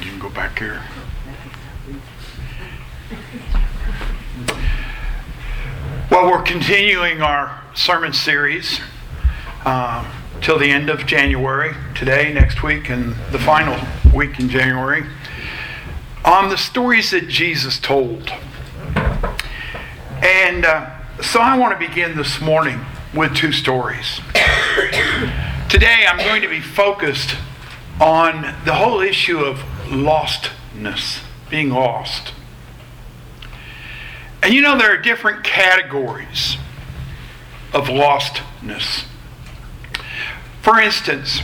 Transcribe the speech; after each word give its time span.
you 0.00 0.10
can 0.10 0.18
go 0.18 0.30
back 0.30 0.58
here. 0.58 0.80
Well, 6.10 6.30
we're 6.30 6.42
continuing 6.42 7.20
our 7.20 7.62
sermon 7.74 8.12
series 8.12 8.80
uh, 9.66 10.10
till 10.40 10.58
the 10.58 10.70
end 10.70 10.88
of 10.88 11.06
January, 11.06 11.74
today, 11.94 12.32
next 12.32 12.62
week, 12.62 12.88
and 12.88 13.14
the 13.32 13.38
final 13.38 13.78
week 14.14 14.40
in 14.40 14.48
January, 14.48 15.04
on 16.24 16.48
the 16.48 16.56
stories 16.56 17.10
that 17.10 17.28
Jesus 17.28 17.78
told. 17.78 18.30
And 20.22 20.64
uh, 20.64 20.90
so 21.20 21.40
I 21.40 21.58
want 21.58 21.78
to 21.78 21.86
begin 21.86 22.16
this 22.16 22.40
morning 22.40 22.80
with 23.14 23.34
two 23.34 23.52
stories. 23.52 24.20
Today 25.68 26.06
I'm 26.08 26.18
going 26.18 26.40
to 26.42 26.48
be 26.48 26.60
focused 26.60 27.36
on 28.00 28.42
the 28.64 28.74
whole 28.74 29.00
issue 29.00 29.38
of 29.38 29.62
lostness, 29.92 31.20
being 31.50 31.70
lost. 31.70 32.32
And 34.42 34.52
you 34.52 34.60
know, 34.60 34.76
there 34.76 34.92
are 34.92 35.00
different 35.00 35.44
categories 35.44 36.56
of 37.72 37.86
lostness. 37.86 39.04
For 40.62 40.80
instance, 40.80 41.42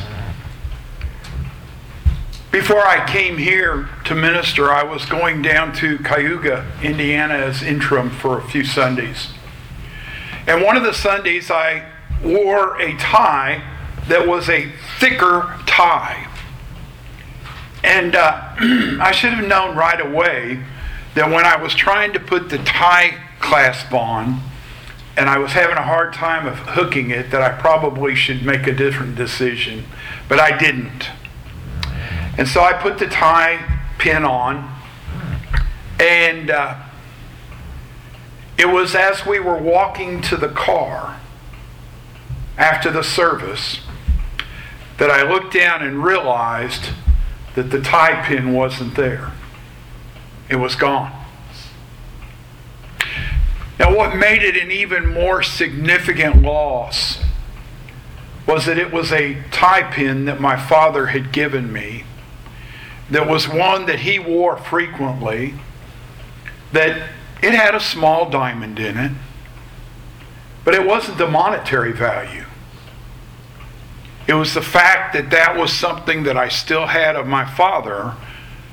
before 2.51 2.87
I 2.87 3.06
came 3.06 3.39
here 3.39 3.89
to 4.05 4.15
minister, 4.15 4.73
I 4.73 4.83
was 4.83 5.05
going 5.05 5.42
down 5.42 5.75
to 5.75 5.98
Cayuga, 5.98 6.67
Indiana, 6.83 7.34
as 7.34 7.62
interim 7.62 8.11
for 8.11 8.39
a 8.39 8.42
few 8.42 8.65
Sundays. 8.65 9.28
And 10.47 10.62
one 10.62 10.77
of 10.77 10.83
the 10.83 10.95
Sundays, 10.95 11.51
I 11.51 11.87
wore 12.23 12.80
a 12.80 12.97
tie 12.97 13.62
that 14.08 14.27
was 14.27 14.48
a 14.48 14.73
thicker 14.98 15.58
tie. 15.67 16.28
And 17.84 18.15
uh, 18.15 18.55
I 19.01 19.12
should 19.12 19.33
have 19.33 19.47
known 19.47 19.77
right 19.77 20.01
away 20.01 20.62
that 21.15 21.31
when 21.31 21.45
I 21.45 21.57
was 21.57 21.75
trying 21.75 22.12
to 22.12 22.20
put 22.20 22.48
the 22.48 22.59
tie 22.59 23.19
clasp 23.41 23.93
on, 23.93 24.41
and 25.17 25.29
I 25.29 25.39
was 25.39 25.53
having 25.53 25.77
a 25.77 25.83
hard 25.83 26.12
time 26.12 26.47
of 26.47 26.59
hooking 26.59 27.11
it, 27.11 27.31
that 27.31 27.43
I 27.43 27.51
probably 27.61 28.15
should 28.15 28.45
make 28.45 28.67
a 28.67 28.73
different 28.73 29.17
decision. 29.17 29.85
But 30.29 30.39
I 30.39 30.57
didn't. 30.57 31.09
And 32.37 32.47
so 32.47 32.62
I 32.62 32.73
put 32.73 32.98
the 32.98 33.09
tie 33.09 33.81
pin 33.98 34.25
on, 34.25 34.73
and 35.98 36.51
uh, 36.51 36.77
it 38.57 38.67
was 38.67 38.95
as 38.95 39.27
we 39.27 39.41
were 39.41 39.59
walking 39.59 40.20
to 40.23 40.37
the 40.37 40.48
car 40.48 41.19
after 42.57 42.91
the 42.91 43.03
service 43.03 43.81
that 44.98 45.11
I 45.11 45.23
looked 45.23 45.55
down 45.55 45.83
and 45.83 46.03
realized 46.03 46.91
that 47.55 47.71
the 47.71 47.81
tie 47.81 48.25
pin 48.27 48.53
wasn't 48.53 48.95
there. 48.95 49.33
It 50.49 50.57
was 50.57 50.75
gone. 50.75 51.13
Now, 53.79 53.95
what 53.95 54.17
made 54.17 54.43
it 54.43 54.57
an 54.57 54.73
even 54.73 55.13
more 55.13 55.43
significant 55.43 56.43
loss 56.43 57.23
was 58.47 58.67
that 58.67 58.79
it 58.79 58.93
was 58.93 59.13
a 59.13 59.43
tie 59.51 59.83
pin 59.83 60.25
that 60.25 60.41
my 60.41 60.57
father 60.57 61.07
had 61.07 61.33
given 61.33 61.73
me, 61.73 62.05
that 63.11 63.29
was 63.29 63.49
one 63.49 63.87
that 63.87 64.01
he 64.01 64.19
wore 64.19 64.57
frequently, 64.57 65.55
that 66.73 67.11
it 67.43 67.55
had 67.55 67.75
a 67.75 67.81
small 67.81 68.29
diamond 68.29 68.79
in 68.79 68.97
it, 68.97 69.13
but 70.65 70.75
it 70.75 70.87
wasn't 70.87 71.19
the 71.19 71.29
monetary 71.29 71.93
value. 71.93 72.45
It 74.29 74.34
was 74.34 74.53
the 74.53 74.62
fact 74.62 75.15
that 75.15 75.31
that 75.31 75.57
was 75.57 75.73
something 75.73 76.25
that 76.25 76.37
I 76.37 76.48
still 76.48 76.86
had 76.86 77.17
of 77.17 77.27
my 77.27 77.47
father, 77.47 78.14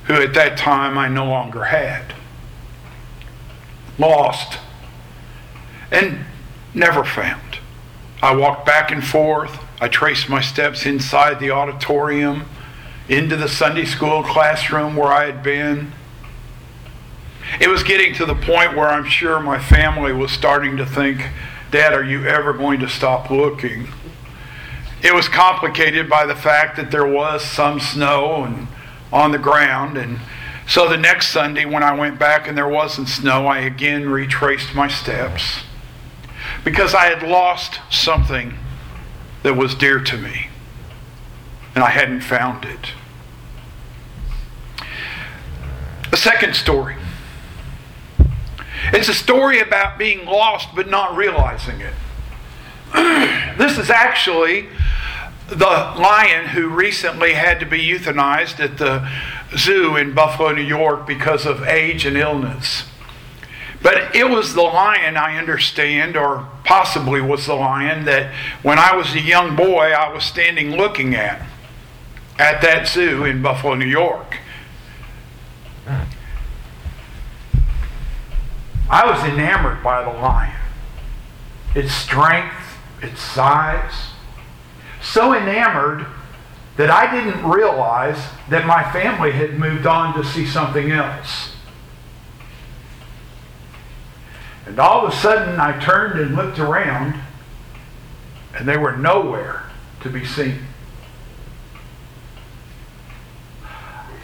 who 0.04 0.16
at 0.16 0.34
that 0.34 0.58
time 0.58 0.98
I 0.98 1.08
no 1.08 1.26
longer 1.26 1.64
had. 1.64 2.14
Lost 3.98 4.60
and 5.92 6.26
never 6.74 7.06
found. 7.06 7.60
I 8.22 8.36
walked 8.36 8.66
back 8.66 8.92
and 8.92 9.02
forth. 9.02 9.58
I 9.80 9.88
traced 9.88 10.28
my 10.28 10.42
steps 10.42 10.86
inside 10.86 11.40
the 11.40 11.52
auditorium, 11.52 12.44
into 13.08 13.38
the 13.38 13.48
Sunday 13.48 13.86
school 13.86 14.24
classroom 14.24 14.98
where 14.98 15.08
I 15.08 15.26
had 15.26 15.42
been. 15.42 15.94
It 17.62 17.70
was 17.70 17.84
getting 17.84 18.14
to 18.16 18.26
the 18.26 18.36
point 18.36 18.76
where 18.76 18.90
I'm 18.90 19.06
sure 19.06 19.40
my 19.40 19.60
family 19.60 20.12
was 20.12 20.32
starting 20.32 20.76
to 20.78 20.86
think, 20.86 21.30
Dad, 21.72 21.94
are 21.94 22.04
you 22.04 22.26
ever 22.26 22.52
going 22.52 22.82
to 22.82 22.90
stop 22.90 23.30
looking? 23.30 23.88
It 25.06 25.14
was 25.14 25.30
complicated 25.30 26.10
by 26.10 26.26
the 26.26 26.36
fact 26.36 26.78
that 26.78 26.90
there 26.90 27.06
was 27.06 27.46
some 27.46 27.80
snow 27.80 28.44
and 28.44 28.68
on 29.14 29.32
the 29.32 29.38
ground 29.38 30.00
and 30.00 30.20
so 30.68 30.90
the 30.90 30.98
next 30.98 31.28
Sunday 31.28 31.64
when 31.64 31.84
I 31.84 31.94
went 31.94 32.18
back 32.18 32.48
and 32.48 32.58
there 32.58 32.68
wasn't 32.68 33.08
snow, 33.08 33.46
I 33.46 33.60
again 33.60 34.10
retraced 34.10 34.74
my 34.74 34.88
steps 34.88 35.60
because 36.64 36.96
I 36.96 37.06
had 37.06 37.22
lost 37.22 37.82
something 37.92 38.58
that 39.44 39.56
was 39.56 39.76
dear 39.76 40.00
to 40.00 40.18
me 40.18 40.48
and 41.76 41.84
I 41.84 41.92
hadn't 41.92 42.22
found 42.22 42.66
it. 42.66 42.94
A 46.12 46.18
second 46.18 46.56
story. 46.56 46.96
It's 48.92 49.08
a 49.08 49.14
story 49.14 49.60
about 49.60 50.00
being 50.00 50.26
lost 50.26 50.70
but 50.74 50.90
not 50.90 51.16
realizing 51.16 51.80
it. 51.82 51.94
this 53.58 53.78
is 53.78 53.90
actually 53.90 54.68
the 55.48 55.66
lion 55.66 56.48
who 56.50 56.70
recently 56.70 57.34
had 57.34 57.60
to 57.60 57.66
be 57.66 57.80
euthanized 57.80 58.60
at 58.60 58.78
the 58.78 59.10
zoo 59.56 59.96
in 59.96 60.14
Buffalo, 60.14 60.52
New 60.52 60.62
York 60.62 61.06
because 61.06 61.46
of 61.46 61.64
age 61.64 62.06
and 62.06 62.18
illness. 62.18 62.86
But 63.82 64.16
it 64.16 64.30
was 64.30 64.56
the 64.56 64.64
lion, 64.64 65.16
I 65.16 65.38
understand, 65.38 66.18
or 66.18 66.50
possibly 66.64 67.22
was 67.22 67.46
the 67.46 67.54
lion 67.54 68.06
that 68.06 68.34
when 68.64 68.80
I 68.80 68.96
was 68.96 69.14
a 69.14 69.22
young 69.22 69.56
boy, 69.56 69.92
I 69.92 70.12
was 70.12 70.24
standing 70.24 70.72
looking 70.72 71.14
at 71.14 71.46
at 72.40 72.62
that 72.62 72.88
zoo 72.88 73.24
in 73.24 73.42
Buffalo, 73.42 73.76
New 73.76 73.86
York. 73.86 74.38
I 78.90 79.06
was 79.06 79.24
enamored 79.24 79.84
by 79.84 80.04
the 80.04 80.10
lion, 80.10 80.56
its 81.76 81.94
strength, 81.94 82.65
its 83.06 83.22
size 83.22 83.94
so 85.02 85.34
enamored 85.34 86.06
that 86.78 86.90
I 86.90 87.10
didn't 87.10 87.48
realize 87.48 88.18
that 88.50 88.66
my 88.66 88.84
family 88.92 89.32
had 89.32 89.58
moved 89.58 89.86
on 89.86 90.14
to 90.16 90.24
see 90.26 90.46
something 90.46 90.92
else. 90.92 91.52
And 94.66 94.80
all 94.80 95.06
of 95.06 95.14
a 95.14 95.16
sudden, 95.16 95.60
I 95.60 95.80
turned 95.80 96.20
and 96.20 96.36
looked 96.36 96.60
around, 96.60 97.22
and 98.58 98.68
they 98.68 98.78
were 98.78 98.98
nowhere 98.98 99.64
to 100.02 100.10
be 100.10 100.26
seen. 100.26 100.60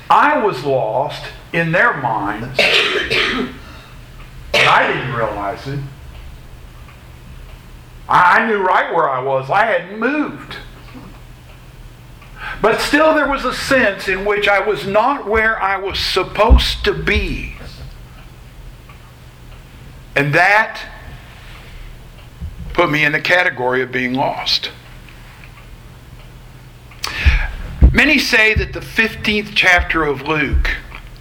I 0.09 0.43
was 0.43 0.65
lost 0.65 1.23
in 1.53 1.71
their 1.71 1.93
minds, 1.93 2.57
but 2.57 2.59
I 4.67 4.87
didn't 4.87 5.13
realize 5.13 5.65
it. 5.67 5.79
I 8.11 8.45
knew 8.45 8.57
right 8.57 8.93
where 8.93 9.09
I 9.09 9.21
was. 9.21 9.49
I 9.49 9.65
hadn't 9.65 9.97
moved. 9.97 10.57
But 12.61 12.81
still, 12.81 13.15
there 13.15 13.29
was 13.29 13.45
a 13.45 13.53
sense 13.53 14.09
in 14.09 14.25
which 14.25 14.49
I 14.49 14.59
was 14.59 14.85
not 14.85 15.25
where 15.25 15.61
I 15.61 15.77
was 15.77 15.97
supposed 15.97 16.83
to 16.83 16.93
be. 16.93 17.55
And 20.15 20.33
that 20.33 20.81
put 22.73 22.91
me 22.91 23.05
in 23.05 23.13
the 23.13 23.21
category 23.21 23.81
of 23.81 23.93
being 23.93 24.13
lost. 24.13 24.71
Many 27.93 28.19
say 28.19 28.53
that 28.55 28.73
the 28.73 28.81
15th 28.81 29.51
chapter 29.55 30.03
of 30.03 30.23
Luke 30.23 30.75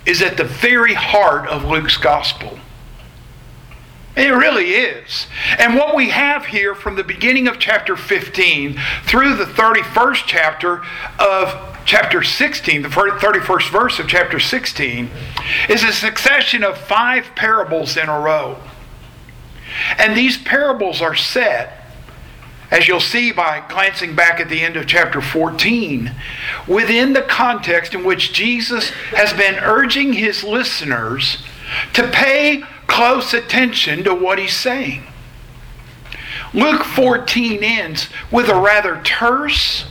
is 0.06 0.22
at 0.22 0.37
the 0.37 0.44
very 0.44 0.94
heart 0.94 1.48
of 1.48 1.64
Luke's 1.64 1.96
gospel. 1.96 2.58
It 4.16 4.30
really 4.30 4.72
is. 4.72 5.26
And 5.58 5.76
what 5.76 5.94
we 5.94 6.10
have 6.10 6.46
here 6.46 6.74
from 6.74 6.96
the 6.96 7.04
beginning 7.04 7.46
of 7.46 7.58
chapter 7.58 7.96
15 7.96 8.78
through 9.04 9.36
the 9.36 9.44
31st 9.44 10.24
chapter 10.26 10.82
of 11.18 11.78
chapter 11.84 12.22
16, 12.22 12.82
the 12.82 12.88
31st 12.88 13.70
verse 13.70 13.98
of 13.98 14.08
chapter 14.08 14.40
16, 14.40 15.10
is 15.68 15.84
a 15.84 15.92
succession 15.92 16.64
of 16.64 16.76
five 16.76 17.26
parables 17.36 17.96
in 17.96 18.08
a 18.08 18.20
row. 18.20 18.58
And 19.96 20.16
these 20.16 20.36
parables 20.36 21.00
are 21.00 21.14
set, 21.14 21.84
as 22.70 22.88
you'll 22.88 23.00
see 23.00 23.30
by 23.30 23.64
glancing 23.68 24.16
back 24.16 24.40
at 24.40 24.48
the 24.48 24.60
end 24.60 24.76
of 24.76 24.86
chapter 24.86 25.20
14, 25.20 26.12
within 26.66 27.12
the 27.12 27.22
context 27.22 27.94
in 27.94 28.04
which 28.04 28.32
Jesus 28.32 28.90
has 29.10 29.32
been 29.32 29.54
urging 29.56 30.12
his 30.14 30.42
listeners 30.42 31.38
to 31.92 32.08
pay 32.08 32.64
close 33.00 33.32
attention 33.32 34.05
to 34.05 34.14
what 34.14 34.38
he's 34.38 34.55
saying. 34.55 35.02
Luke 36.52 36.85
14 36.85 37.64
ends 37.64 38.11
with 38.31 38.50
a 38.50 38.55
rather 38.55 39.00
terse, 39.02 39.87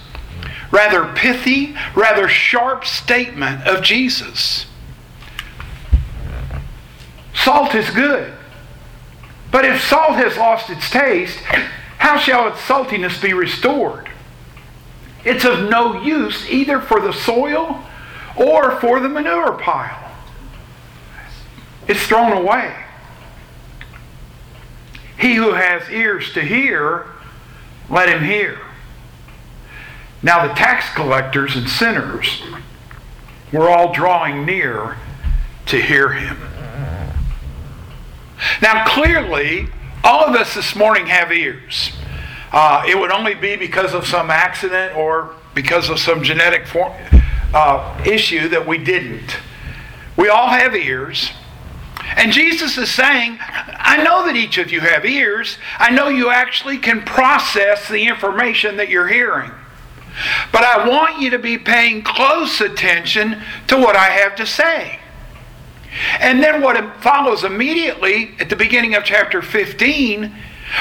rather 0.69 1.11
pithy, 1.15 1.75
rather 1.95 2.27
sharp 2.27 2.85
statement 2.85 3.65
of 3.65 3.81
Jesus. 3.81 4.67
Salt 7.33 7.73
is 7.73 7.89
good. 7.89 8.31
But 9.51 9.65
if 9.65 9.81
salt 9.81 10.11
has 10.11 10.37
lost 10.37 10.69
its 10.69 10.87
taste, 10.91 11.39
how 11.97 12.19
shall 12.19 12.47
its 12.49 12.59
saltiness 12.59 13.19
be 13.19 13.33
restored? 13.33 14.07
It's 15.25 15.45
of 15.45 15.67
no 15.67 15.99
use 15.99 16.47
either 16.47 16.79
for 16.79 17.01
the 17.01 17.13
soil 17.13 17.83
or 18.35 18.79
for 18.79 18.99
the 18.99 19.09
manure 19.09 19.53
pile. 19.53 20.11
It's 21.87 22.05
thrown 22.05 22.33
away. 22.33 22.85
He 25.19 25.35
who 25.35 25.51
has 25.51 25.89
ears 25.89 26.31
to 26.33 26.41
hear, 26.41 27.05
let 27.89 28.07
him 28.07 28.23
hear. 28.23 28.57
Now, 30.23 30.47
the 30.47 30.53
tax 30.53 30.93
collectors 30.93 31.55
and 31.55 31.69
sinners 31.69 32.41
were 33.51 33.69
all 33.69 33.93
drawing 33.93 34.45
near 34.45 34.97
to 35.67 35.81
hear 35.81 36.09
him. 36.09 36.37
Now, 38.61 38.85
clearly, 38.87 39.67
all 40.03 40.23
of 40.23 40.35
us 40.35 40.55
this 40.55 40.75
morning 40.75 41.07
have 41.07 41.31
ears. 41.31 41.91
Uh, 42.53 42.83
it 42.87 42.97
would 42.97 43.11
only 43.11 43.35
be 43.35 43.57
because 43.57 43.93
of 43.93 44.07
some 44.07 44.31
accident 44.31 44.95
or 44.95 45.35
because 45.53 45.89
of 45.89 45.99
some 45.99 46.23
genetic 46.23 46.65
form, 46.65 46.93
uh, 47.53 48.01
issue 48.05 48.47
that 48.49 48.65
we 48.65 48.77
didn't. 48.77 49.37
We 50.15 50.29
all 50.29 50.47
have 50.47 50.75
ears. 50.75 51.31
And 52.15 52.31
Jesus 52.31 52.77
is 52.77 52.91
saying, 52.91 53.37
I 53.39 54.01
know 54.03 54.25
that 54.25 54.35
each 54.35 54.57
of 54.57 54.71
you 54.71 54.81
have 54.81 55.05
ears. 55.05 55.57
I 55.77 55.91
know 55.91 56.09
you 56.09 56.29
actually 56.29 56.77
can 56.77 57.01
process 57.01 57.87
the 57.87 58.07
information 58.07 58.77
that 58.77 58.89
you're 58.89 59.07
hearing. 59.07 59.51
But 60.51 60.63
I 60.63 60.87
want 60.87 61.21
you 61.21 61.29
to 61.29 61.39
be 61.39 61.57
paying 61.57 62.03
close 62.03 62.61
attention 62.61 63.41
to 63.67 63.77
what 63.77 63.95
I 63.95 64.09
have 64.09 64.35
to 64.37 64.45
say. 64.45 64.99
And 66.19 66.43
then 66.43 66.61
what 66.61 67.01
follows 67.01 67.43
immediately 67.43 68.31
at 68.39 68.49
the 68.49 68.55
beginning 68.55 68.95
of 68.95 69.03
chapter 69.03 69.41
15, 69.41 70.35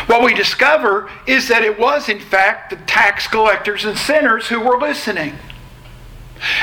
what 0.06 0.22
we 0.22 0.34
discover 0.34 1.10
is 1.26 1.48
that 1.48 1.62
it 1.62 1.78
was, 1.78 2.08
in 2.08 2.20
fact, 2.20 2.70
the 2.70 2.76
tax 2.76 3.26
collectors 3.26 3.84
and 3.84 3.96
sinners 3.96 4.48
who 4.48 4.60
were 4.60 4.78
listening. 4.78 5.34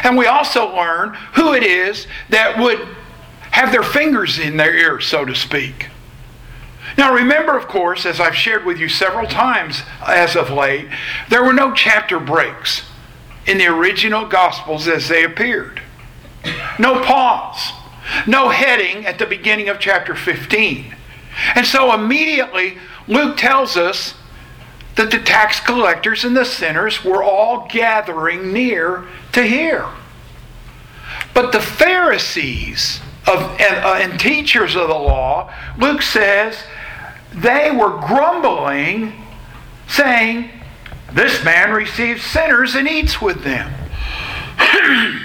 And 0.03 0.17
we 0.17 0.27
also 0.27 0.73
learn 0.75 1.15
who 1.33 1.53
it 1.53 1.63
is 1.63 2.07
that 2.29 2.57
would 2.59 2.94
have 3.55 3.71
their 3.71 3.83
fingers 3.83 4.37
in 4.37 4.57
their 4.57 4.75
ears, 4.75 5.05
so 5.05 5.23
to 5.23 5.33
speak. 5.33 5.87
Now, 6.97 7.13
remember, 7.13 7.57
of 7.57 7.69
course, 7.69 8.05
as 8.05 8.19
I've 8.19 8.35
shared 8.35 8.65
with 8.65 8.77
you 8.77 8.89
several 8.89 9.25
times 9.27 9.81
as 10.05 10.35
of 10.35 10.49
late, 10.49 10.89
there 11.29 11.41
were 11.41 11.53
no 11.53 11.73
chapter 11.73 12.19
breaks 12.19 12.81
in 13.47 13.57
the 13.57 13.67
original 13.67 14.25
Gospels 14.25 14.89
as 14.89 15.07
they 15.07 15.23
appeared. 15.23 15.81
No 16.77 17.01
pause. 17.01 17.71
No 18.27 18.49
heading 18.49 19.05
at 19.05 19.19
the 19.19 19.25
beginning 19.25 19.69
of 19.69 19.79
chapter 19.79 20.15
15. 20.15 20.93
And 21.55 21.65
so 21.65 21.93
immediately, 21.93 22.77
Luke 23.07 23.37
tells 23.37 23.77
us 23.77 24.15
that 24.95 25.11
the 25.11 25.19
tax 25.19 25.61
collectors 25.61 26.25
and 26.25 26.35
the 26.35 26.43
sinners 26.43 27.05
were 27.05 27.23
all 27.23 27.69
gathering 27.71 28.51
near 28.51 29.05
to 29.31 29.43
hear. 29.43 29.87
But 31.33 31.53
the 31.53 31.61
Pharisees 31.61 32.99
of, 33.27 33.59
and, 33.59 33.85
uh, 33.85 33.97
and 33.99 34.19
teachers 34.19 34.75
of 34.75 34.87
the 34.87 34.93
law, 34.93 35.53
Luke 35.77 36.01
says, 36.01 36.57
they 37.33 37.71
were 37.71 37.99
grumbling, 37.99 39.13
saying, 39.87 40.49
This 41.11 41.43
man 41.43 41.71
receives 41.71 42.23
sinners 42.23 42.75
and 42.75 42.87
eats 42.87 43.21
with 43.21 43.43
them. 43.43 43.73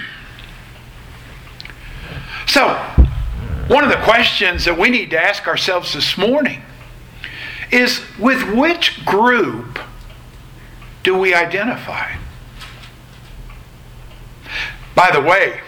so, 2.47 2.73
one 3.67 3.83
of 3.83 3.89
the 3.89 4.03
questions 4.03 4.65
that 4.65 4.77
we 4.77 4.89
need 4.89 5.11
to 5.11 5.21
ask 5.21 5.47
ourselves 5.47 5.93
this 5.93 6.17
morning 6.17 6.61
is 7.71 8.01
with 8.19 8.53
which 8.53 9.05
group 9.05 9.79
do 11.03 11.17
we 11.17 11.33
identify? 11.33 12.15
By 14.93 15.11
the 15.11 15.21
way, 15.21 15.61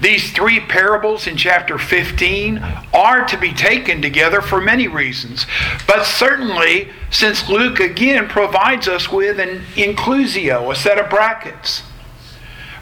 these 0.00 0.32
three 0.32 0.60
parables 0.60 1.26
in 1.26 1.36
chapter 1.36 1.78
15 1.78 2.58
are 2.92 3.26
to 3.26 3.36
be 3.36 3.52
taken 3.52 4.00
together 4.00 4.40
for 4.40 4.60
many 4.60 4.88
reasons. 4.88 5.46
But 5.86 6.04
certainly, 6.04 6.88
since 7.10 7.48
Luke 7.48 7.80
again 7.80 8.28
provides 8.28 8.88
us 8.88 9.10
with 9.10 9.38
an 9.38 9.62
inclusio, 9.74 10.72
a 10.72 10.74
set 10.74 10.98
of 10.98 11.10
brackets. 11.10 11.82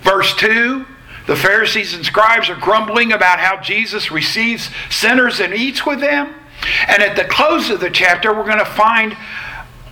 Verse 0.02 0.34
2 0.36 0.86
the 1.28 1.36
Pharisees 1.36 1.92
and 1.92 2.06
scribes 2.06 2.48
are 2.48 2.56
grumbling 2.56 3.12
about 3.12 3.38
how 3.38 3.60
Jesus 3.60 4.10
receives 4.10 4.70
sinners 4.88 5.40
and 5.40 5.52
eats 5.52 5.84
with 5.84 6.00
them. 6.00 6.34
And 6.88 7.02
at 7.02 7.16
the 7.16 7.24
close 7.24 7.68
of 7.68 7.80
the 7.80 7.90
chapter, 7.90 8.32
we're 8.32 8.46
going 8.46 8.58
to 8.58 8.64
find 8.64 9.14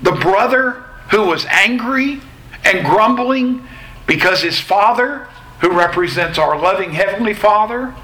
the 0.01 0.13
brother 0.13 0.83
who 1.11 1.25
was 1.25 1.45
angry 1.51 2.23
and 2.65 2.87
grumbling 2.87 3.69
because 4.07 4.41
his 4.41 4.59
father 4.59 5.29
who 5.61 5.71
represents 5.71 6.39
our 6.39 6.59
loving 6.59 6.93
Heavenly 6.93 7.35
Father, 7.35 7.95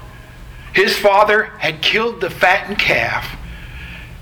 his 0.73 0.97
father 0.97 1.45
had 1.59 1.81
killed 1.81 2.19
the 2.19 2.29
fattened 2.29 2.79
calf 2.79 3.37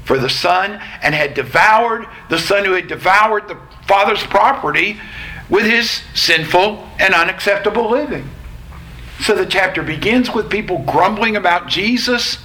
for 0.03 0.17
the 0.17 0.29
son 0.29 0.81
and 1.01 1.15
had 1.15 1.33
devoured 1.33 2.05
the 2.29 2.37
son 2.37 2.65
who 2.65 2.73
had 2.73 2.87
devoured 2.87 3.47
the 3.47 3.57
father's 3.87 4.23
property 4.23 4.99
with 5.49 5.65
his 5.65 6.01
sinful 6.13 6.87
and 6.99 7.13
unacceptable 7.13 7.89
living. 7.89 8.27
So 9.21 9.35
the 9.35 9.45
chapter 9.45 9.83
begins 9.83 10.33
with 10.33 10.49
people 10.49 10.79
grumbling 10.79 11.35
about 11.35 11.67
Jesus 11.67 12.39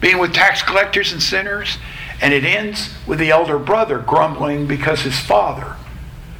being 0.00 0.18
with 0.18 0.34
tax 0.34 0.62
collectors 0.62 1.12
and 1.12 1.22
sinners, 1.22 1.78
and 2.20 2.34
it 2.34 2.44
ends 2.44 2.90
with 3.06 3.18
the 3.18 3.30
elder 3.30 3.58
brother 3.58 3.98
grumbling 3.98 4.66
because 4.66 5.02
his 5.02 5.18
father 5.18 5.76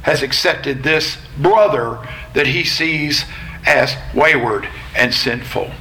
has 0.01 0.21
accepted 0.21 0.83
this 0.83 1.17
brother 1.37 1.97
that 2.33 2.47
he 2.47 2.63
sees 2.65 3.23
as 3.65 3.95
wayward 4.13 4.67
and 4.95 5.13
sinful. 5.13 5.71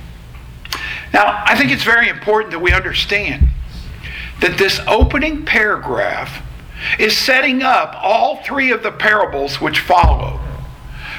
Now, 1.12 1.42
I 1.44 1.56
think 1.56 1.70
it's 1.70 1.84
very 1.84 2.08
important 2.08 2.52
that 2.52 2.60
we 2.60 2.72
understand 2.72 3.48
that 4.40 4.58
this 4.58 4.80
opening 4.86 5.44
paragraph 5.44 6.42
is 6.98 7.16
setting 7.16 7.62
up 7.62 7.94
all 8.02 8.42
three 8.42 8.70
of 8.70 8.82
the 8.82 8.90
parables 8.90 9.60
which 9.60 9.80
follow. 9.80 10.40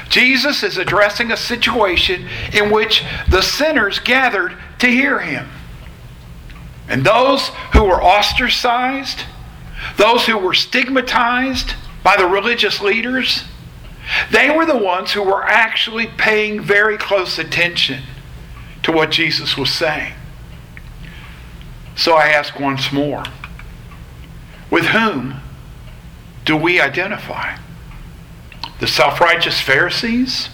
Jesus 0.08 0.62
is 0.62 0.76
addressing 0.76 1.32
a 1.32 1.36
situation 1.36 2.28
in 2.52 2.70
which 2.70 3.04
the 3.30 3.42
sinners 3.42 3.98
gathered 3.98 4.56
to 4.78 4.86
hear 4.86 5.20
him. 5.20 5.48
And 6.88 7.04
those 7.04 7.48
who 7.72 7.84
were 7.84 8.02
ostracized, 8.02 9.20
those 9.96 10.26
who 10.26 10.36
were 10.36 10.54
stigmatized 10.54 11.74
by 12.02 12.16
the 12.16 12.26
religious 12.26 12.82
leaders, 12.82 13.44
they 14.30 14.50
were 14.50 14.66
the 14.66 14.76
ones 14.76 15.12
who 15.12 15.22
were 15.22 15.44
actually 15.44 16.06
paying 16.06 16.60
very 16.60 16.96
close 16.96 17.38
attention 17.38 18.02
to 18.82 18.92
what 18.92 19.10
Jesus 19.10 19.56
was 19.56 19.70
saying. 19.70 20.12
So 21.96 22.14
I 22.14 22.28
ask 22.28 22.58
once 22.58 22.92
more 22.92 23.24
with 24.70 24.86
whom 24.86 25.40
do 26.44 26.56
we 26.56 26.80
identify? 26.80 27.56
The 28.80 28.86
self 28.86 29.20
righteous 29.20 29.60
Pharisees? 29.60 30.50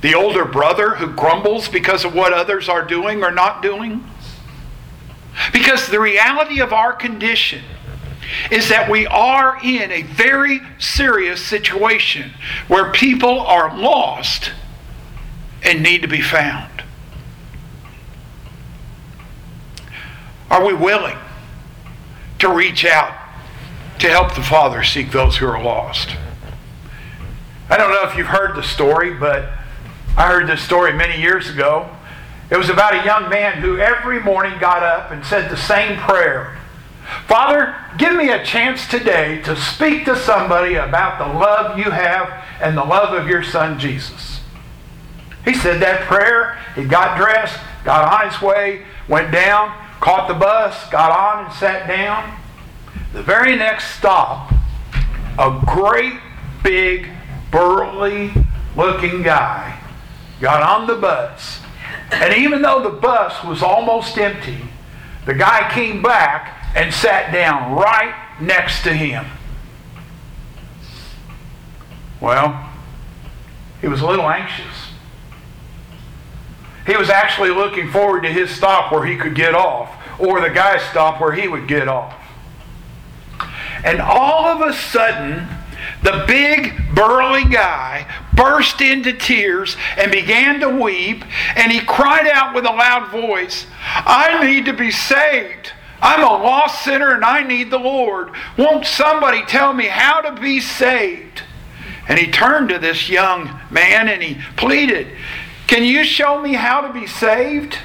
The 0.00 0.14
older 0.14 0.44
brother 0.44 0.94
who 0.96 1.08
grumbles 1.08 1.68
because 1.68 2.04
of 2.04 2.14
what 2.14 2.32
others 2.32 2.68
are 2.68 2.84
doing 2.84 3.22
or 3.22 3.30
not 3.30 3.62
doing? 3.62 4.04
Because 5.52 5.88
the 5.88 6.00
reality 6.00 6.60
of 6.60 6.72
our 6.72 6.92
condition 6.92 7.62
is 8.50 8.68
that 8.68 8.90
we 8.90 9.06
are 9.06 9.58
in 9.62 9.90
a 9.90 10.02
very 10.02 10.60
serious 10.78 11.44
situation 11.44 12.32
where 12.66 12.90
people 12.92 13.40
are 13.40 13.76
lost 13.76 14.52
and 15.62 15.82
need 15.82 16.02
to 16.02 16.08
be 16.08 16.20
found. 16.20 16.82
Are 20.50 20.64
we 20.64 20.72
willing 20.72 21.18
to 22.38 22.48
reach 22.48 22.84
out 22.84 23.14
to 23.98 24.08
help 24.08 24.34
the 24.34 24.42
Father 24.42 24.82
seek 24.82 25.10
those 25.10 25.36
who 25.36 25.46
are 25.46 25.62
lost? 25.62 26.16
I 27.68 27.76
don't 27.76 27.90
know 27.90 28.08
if 28.08 28.16
you've 28.16 28.28
heard 28.28 28.56
the 28.56 28.62
story, 28.62 29.12
but 29.12 29.50
I 30.16 30.26
heard 30.26 30.46
this 30.46 30.62
story 30.62 30.92
many 30.92 31.20
years 31.20 31.50
ago. 31.50 31.90
It 32.50 32.56
was 32.56 32.70
about 32.70 32.94
a 32.94 33.04
young 33.04 33.28
man 33.28 33.60
who 33.60 33.78
every 33.78 34.20
morning 34.20 34.58
got 34.58 34.82
up 34.82 35.10
and 35.10 35.24
said 35.24 35.50
the 35.50 35.56
same 35.56 35.98
prayer 35.98 36.57
Father, 37.26 37.74
give 37.96 38.14
me 38.14 38.30
a 38.30 38.44
chance 38.44 38.86
today 38.86 39.40
to 39.42 39.56
speak 39.56 40.04
to 40.04 40.16
somebody 40.16 40.74
about 40.74 41.18
the 41.18 41.38
love 41.38 41.78
you 41.78 41.90
have 41.90 42.44
and 42.60 42.76
the 42.76 42.84
love 42.84 43.14
of 43.14 43.28
your 43.28 43.42
son 43.42 43.78
Jesus. 43.78 44.40
He 45.44 45.54
said 45.54 45.80
that 45.80 46.02
prayer. 46.02 46.58
He 46.74 46.84
got 46.84 47.16
dressed, 47.16 47.58
got 47.84 48.12
on 48.12 48.30
his 48.30 48.42
way, 48.42 48.84
went 49.08 49.32
down, 49.32 49.74
caught 50.00 50.28
the 50.28 50.34
bus, 50.34 50.88
got 50.90 51.10
on 51.10 51.46
and 51.46 51.54
sat 51.54 51.88
down. 51.88 52.38
The 53.12 53.22
very 53.22 53.56
next 53.56 53.96
stop, 53.96 54.52
a 55.38 55.62
great 55.66 56.14
big 56.62 57.08
burly 57.50 58.32
looking 58.76 59.22
guy 59.22 59.80
got 60.40 60.62
on 60.62 60.86
the 60.86 60.94
bus. 60.94 61.60
And 62.10 62.34
even 62.34 62.62
though 62.62 62.82
the 62.82 62.90
bus 62.90 63.42
was 63.44 63.62
almost 63.62 64.18
empty, 64.18 64.58
the 65.26 65.34
guy 65.34 65.70
came 65.72 66.02
back 66.02 66.57
and 66.78 66.94
sat 66.94 67.32
down 67.32 67.74
right 67.74 68.14
next 68.40 68.84
to 68.84 68.92
him. 68.92 69.26
Well, 72.20 72.70
he 73.80 73.88
was 73.88 74.00
a 74.00 74.06
little 74.06 74.30
anxious. 74.30 74.92
He 76.86 76.96
was 76.96 77.10
actually 77.10 77.50
looking 77.50 77.90
forward 77.90 78.22
to 78.22 78.32
his 78.32 78.50
stop 78.50 78.92
where 78.92 79.04
he 79.04 79.16
could 79.16 79.34
get 79.34 79.56
off, 79.56 79.92
or 80.20 80.40
the 80.40 80.50
guy's 80.50 80.80
stop 80.82 81.20
where 81.20 81.32
he 81.32 81.48
would 81.48 81.66
get 81.66 81.88
off. 81.88 82.14
And 83.82 84.00
all 84.00 84.46
of 84.46 84.60
a 84.60 84.72
sudden, 84.72 85.48
the 86.04 86.24
big 86.28 86.94
burly 86.94 87.44
guy 87.44 88.06
burst 88.34 88.80
into 88.80 89.12
tears 89.12 89.76
and 89.96 90.12
began 90.12 90.60
to 90.60 90.68
weep, 90.68 91.24
and 91.56 91.72
he 91.72 91.80
cried 91.80 92.28
out 92.28 92.54
with 92.54 92.64
a 92.64 92.70
loud 92.70 93.10
voice, 93.10 93.66
I 93.82 94.46
need 94.46 94.64
to 94.66 94.72
be 94.72 94.92
saved. 94.92 95.72
I'm 96.00 96.22
a 96.22 96.42
lost 96.42 96.84
sinner 96.84 97.12
and 97.12 97.24
I 97.24 97.42
need 97.42 97.70
the 97.70 97.78
Lord. 97.78 98.30
Won't 98.56 98.86
somebody 98.86 99.44
tell 99.44 99.72
me 99.72 99.86
how 99.86 100.20
to 100.20 100.40
be 100.40 100.60
saved? 100.60 101.42
And 102.08 102.18
he 102.18 102.30
turned 102.30 102.68
to 102.70 102.78
this 102.78 103.08
young 103.08 103.58
man 103.70 104.08
and 104.08 104.22
he 104.22 104.40
pleaded, 104.56 105.08
Can 105.66 105.84
you 105.84 106.04
show 106.04 106.40
me 106.40 106.54
how 106.54 106.80
to 106.80 106.92
be 106.92 107.06
saved? 107.06 107.78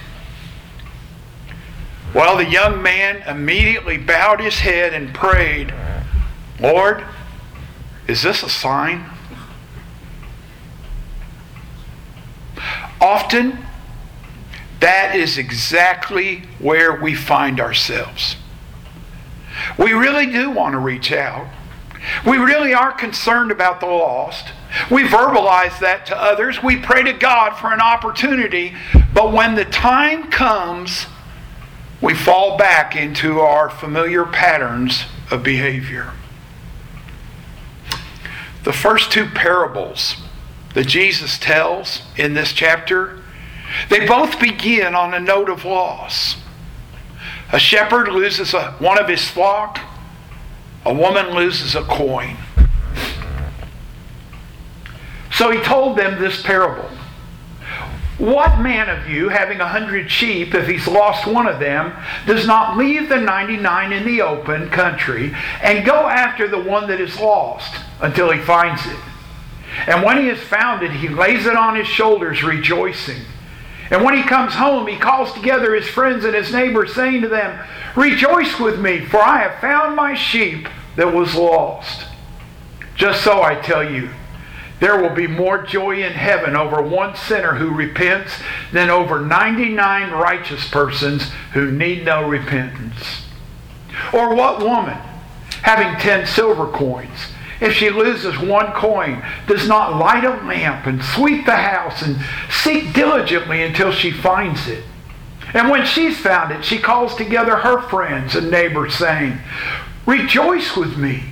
Well, 2.13 2.38
the 2.38 2.46
young 2.46 2.84
man 2.84 3.24
immediately 3.27 3.98
bowed 3.98 4.39
his 4.39 4.60
head 4.60 4.93
and 4.93 5.13
prayed, 5.13 5.74
Lord, 6.60 7.03
is 8.08 8.22
this 8.22 8.43
a 8.43 8.50
sign? 8.50 9.10
Often, 13.01 13.58
that 14.79 15.15
is 15.15 15.38
exactly 15.38 16.43
where 16.63 17.00
we 17.00 17.13
find 17.13 17.60
ourselves. 17.60 18.38
We 19.77 19.91
really 19.91 20.25
do 20.25 20.50
want 20.50 20.74
to 20.74 20.79
reach 20.79 21.12
out. 21.12 21.48
We 22.25 22.38
really 22.38 22.74
are 22.74 22.91
concerned 22.91 23.51
about 23.51 23.79
the 23.79 23.86
lost. 23.86 24.48
We 24.89 25.03
verbalize 25.03 25.79
that 25.79 26.05
to 26.08 26.17
others. 26.17 26.63
We 26.63 26.77
pray 26.77 27.03
to 27.03 27.13
God 27.13 27.51
for 27.51 27.72
an 27.72 27.82
opportunity. 27.82 28.74
But 29.13 29.32
when 29.32 29.55
the 29.55 29.65
time 29.65 30.32
comes, 30.32 31.05
we 32.01 32.13
fall 32.13 32.58
back 32.58 32.96
into 32.96 33.39
our 33.39 33.70
familiar 33.70 34.25
patterns 34.25 35.05
of 35.32 35.43
behavior. 35.43 36.12
The 38.63 38.74
first 38.74 39.12
two 39.12 39.25
parables 39.25 40.15
that 40.74 40.88
Jesus 40.88 41.38
tells 41.38 42.01
in 42.17 42.34
this 42.34 42.53
chapter, 42.53 43.22
they 43.89 44.05
both 44.05 44.39
begin 44.39 44.96
on 44.96 45.13
a 45.13 45.20
note 45.20 45.50
of 45.50 45.65
loss. 45.65 46.38
A 47.53 47.60
shepherd 47.60 48.10
loses 48.10 48.53
a, 48.53 48.72
one 48.74 49.00
of 49.00 49.07
his 49.07 49.25
flock 49.27 49.79
a 50.86 50.93
woman 50.93 51.33
loses 51.33 51.75
a 51.75 51.83
coin. 51.83 52.36
So 55.31 55.50
he 55.50 55.60
told 55.62 55.98
them 55.98 56.22
this 56.22 56.41
parable. 56.41 56.89
What 58.17 58.60
man 58.60 58.89
of 58.89 59.10
you, 59.10 59.29
having 59.29 59.60
a 59.60 59.67
hundred 59.67 60.12
sheep, 60.12 60.53
if 60.53 60.67
he's 60.67 60.88
lost 60.88 61.25
one 61.25 61.48
of 61.48 61.60
them, 61.60 61.93
does 62.27 62.45
not 62.45 62.77
leave 62.77 63.10
the 63.10 63.19
99 63.19 63.91
in 63.91 64.05
the 64.05 64.22
open 64.22 64.69
country 64.69 65.36
and 65.62 65.86
go 65.86 66.07
after 66.07 66.48
the 66.48 66.60
one 66.60 66.88
that 66.88 67.01
is 67.01 67.19
lost 67.19 67.74
until 68.01 68.31
he 68.31 68.39
finds 68.39 68.86
it? 68.86 69.00
And 69.88 70.03
when 70.03 70.17
he 70.22 70.27
has 70.27 70.39
found 70.39 70.83
it, 70.83 70.91
he 70.91 71.10
lays 71.10 71.48
it 71.48 71.55
on 71.55 71.75
his 71.75 71.88
shoulders, 71.88 72.43
rejoicing. 72.43 73.22
And 73.93 74.03
when 74.03 74.17
he 74.17 74.23
comes 74.23 74.55
home, 74.55 74.88
he 74.88 74.97
calls 74.97 75.31
together 75.33 75.75
his 75.75 75.88
friends 75.88 76.25
and 76.25 76.33
his 76.33 76.51
neighbors, 76.51 76.95
saying 76.95 77.21
to 77.21 77.27
them, 77.27 77.63
Rejoice 77.95 78.59
with 78.59 78.79
me, 78.79 79.05
for 79.05 79.21
I 79.21 79.43
have 79.43 79.62
found 79.62 79.95
my 79.95 80.15
sheep 80.15 80.67
that 80.95 81.13
was 81.13 81.35
lost. 81.35 82.07
Just 82.95 83.23
so 83.23 83.43
I 83.43 83.53
tell 83.53 83.88
you, 83.88 84.09
there 84.79 85.00
will 85.00 85.13
be 85.13 85.27
more 85.27 85.62
joy 85.62 86.03
in 86.03 86.13
heaven 86.13 86.55
over 86.55 86.81
one 86.81 87.15
sinner 87.15 87.53
who 87.53 87.69
repents 87.69 88.33
than 88.71 88.89
over 88.89 89.21
99 89.21 90.09
righteous 90.09 90.67
persons 90.67 91.29
who 91.53 91.69
need 91.69 92.03
no 92.03 92.27
repentance. 92.27 93.27
Or 94.12 94.33
what 94.33 94.59
woman, 94.59 94.97
having 95.62 96.01
10 96.01 96.25
silver 96.25 96.65
coins, 96.65 97.27
if 97.63 97.74
she 97.74 97.89
loses 97.89 98.38
one 98.38 98.74
coin, 98.74 99.24
does 99.48 99.67
not 99.67 99.98
light 99.98 100.25
a 100.25 100.46
lamp 100.46 100.86
and 100.86 101.01
sweep 101.01 101.46
the 101.46 101.55
house 101.55 102.01
and 102.01 102.17
seek 102.50 102.93
diligently 102.93 103.63
until 103.63 103.91
she 103.91 104.12
finds 104.12 104.67
it? 104.67 104.84
And 105.53 105.70
when 105.70 105.86
she's 105.86 106.20
found 106.20 106.51
it, 106.51 106.65
she 106.65 106.77
calls 106.77 107.15
together 107.15 107.55
her 107.55 107.82
friends 107.82 108.36
and 108.36 108.51
neighbors, 108.51 108.96
saying, 108.96 109.38
Rejoice 110.05 110.75
with 110.75 110.98
me, 110.98 111.24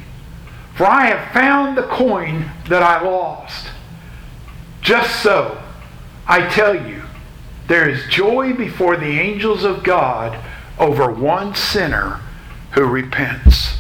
for 0.75 0.85
I 0.85 1.07
have 1.07 1.33
found 1.33 1.77
the 1.77 1.83
coin 1.83 2.49
that 2.69 2.81
I 2.81 3.01
lost. 3.01 3.67
Just 4.81 5.21
so, 5.21 5.61
I 6.27 6.47
tell 6.47 6.75
you, 6.75 7.03
there 7.67 7.89
is 7.89 8.07
joy 8.07 8.53
before 8.53 8.95
the 8.95 9.19
angels 9.19 9.65
of 9.65 9.83
God 9.83 10.41
over 10.79 11.11
one 11.11 11.55
sinner 11.55 12.21
who 12.71 12.85
repents. 12.85 13.70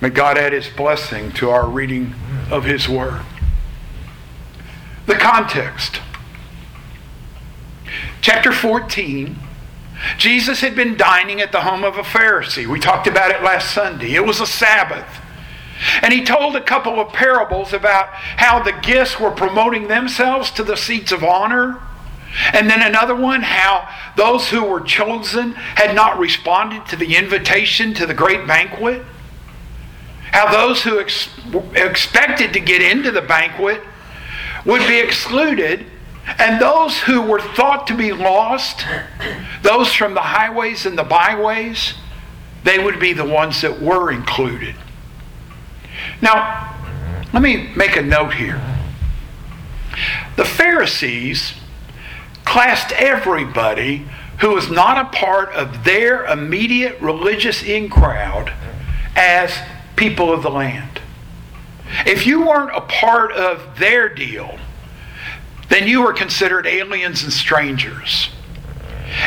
May 0.00 0.08
God 0.08 0.38
add 0.38 0.52
his 0.52 0.68
blessing 0.68 1.32
to 1.32 1.50
our 1.50 1.68
reading 1.68 2.14
of 2.50 2.64
his 2.64 2.88
word. 2.88 3.20
The 5.06 5.14
context. 5.14 6.00
Chapter 8.20 8.52
14 8.52 9.36
Jesus 10.16 10.60
had 10.60 10.74
been 10.74 10.96
dining 10.96 11.40
at 11.40 11.52
the 11.52 11.60
home 11.60 11.84
of 11.84 11.96
a 11.96 12.02
Pharisee. 12.02 12.66
We 12.66 12.80
talked 12.80 13.06
about 13.06 13.30
it 13.30 13.42
last 13.42 13.74
Sunday. 13.74 14.14
It 14.14 14.24
was 14.24 14.40
a 14.40 14.46
Sabbath. 14.46 15.06
And 16.02 16.12
he 16.12 16.24
told 16.24 16.56
a 16.56 16.60
couple 16.62 17.00
of 17.00 17.12
parables 17.12 17.72
about 17.72 18.08
how 18.08 18.62
the 18.62 18.72
guests 18.72 19.18
were 19.18 19.30
promoting 19.30 19.88
themselves 19.88 20.50
to 20.52 20.64
the 20.64 20.76
seats 20.76 21.12
of 21.12 21.24
honor. 21.24 21.80
And 22.52 22.70
then 22.70 22.82
another 22.82 23.14
one, 23.14 23.42
how 23.42 23.88
those 24.16 24.48
who 24.48 24.64
were 24.64 24.80
chosen 24.80 25.52
had 25.52 25.94
not 25.94 26.18
responded 26.18 26.86
to 26.86 26.96
the 26.96 27.16
invitation 27.16 27.92
to 27.94 28.06
the 28.06 28.14
great 28.14 28.46
banquet. 28.46 29.02
How 30.32 30.50
those 30.50 30.82
who 30.82 31.00
ex- 31.00 31.28
expected 31.74 32.52
to 32.52 32.60
get 32.60 32.82
into 32.82 33.10
the 33.10 33.22
banquet 33.22 33.82
would 34.64 34.86
be 34.86 34.98
excluded, 35.00 35.86
and 36.38 36.60
those 36.60 36.98
who 37.00 37.22
were 37.22 37.40
thought 37.40 37.86
to 37.88 37.96
be 37.96 38.12
lost, 38.12 38.84
those 39.62 39.92
from 39.92 40.14
the 40.14 40.20
highways 40.20 40.86
and 40.86 40.96
the 40.96 41.04
byways, 41.04 41.94
they 42.62 42.78
would 42.78 43.00
be 43.00 43.12
the 43.12 43.24
ones 43.24 43.60
that 43.62 43.80
were 43.80 44.12
included. 44.12 44.76
Now, 46.22 46.76
let 47.32 47.42
me 47.42 47.72
make 47.74 47.96
a 47.96 48.02
note 48.02 48.34
here. 48.34 48.60
The 50.36 50.44
Pharisees 50.44 51.54
classed 52.44 52.92
everybody 52.92 54.06
who 54.40 54.54
was 54.54 54.70
not 54.70 54.98
a 54.98 55.16
part 55.16 55.52
of 55.52 55.84
their 55.84 56.24
immediate 56.24 57.00
religious 57.00 57.62
in 57.62 57.88
crowd 57.88 58.52
as 59.14 59.58
people 60.00 60.32
of 60.32 60.42
the 60.42 60.50
land. 60.50 60.98
If 62.06 62.26
you 62.26 62.40
weren't 62.40 62.74
a 62.74 62.80
part 62.80 63.32
of 63.32 63.78
their 63.78 64.08
deal, 64.08 64.58
then 65.68 65.86
you 65.86 66.00
were 66.02 66.14
considered 66.14 66.66
aliens 66.66 67.22
and 67.22 67.30
strangers. 67.30 68.30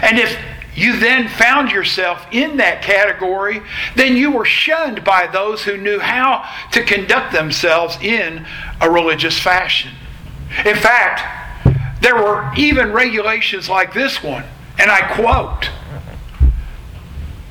And 0.01 0.18
if 0.18 0.36
you 0.75 0.98
then 0.98 1.27
found 1.27 1.70
yourself 1.70 2.25
in 2.32 2.58
that 2.58 2.82
category, 2.82 3.62
then 3.96 4.18
you 4.18 4.32
were 4.32 4.46
shunned 4.46 5.03
by 5.03 5.27
those 5.27 5.62
who 5.62 5.77
knew 5.77 6.00
how 6.00 6.50
to 6.72 6.84
conduct 6.84 7.34
themselves 7.34 7.96
in 8.01 8.44
a 8.82 8.89
religious 8.89 9.38
fashion. 9.38 9.92
In 10.65 10.75
fact, 10.75 11.70
there 12.01 12.15
were 12.15 12.51
even 12.58 12.92
regulations 12.92 13.70
like 13.70 13.94
this 13.94 14.24
one, 14.24 14.44
and 14.80 14.89
I 14.89 15.01
quote 15.13 15.65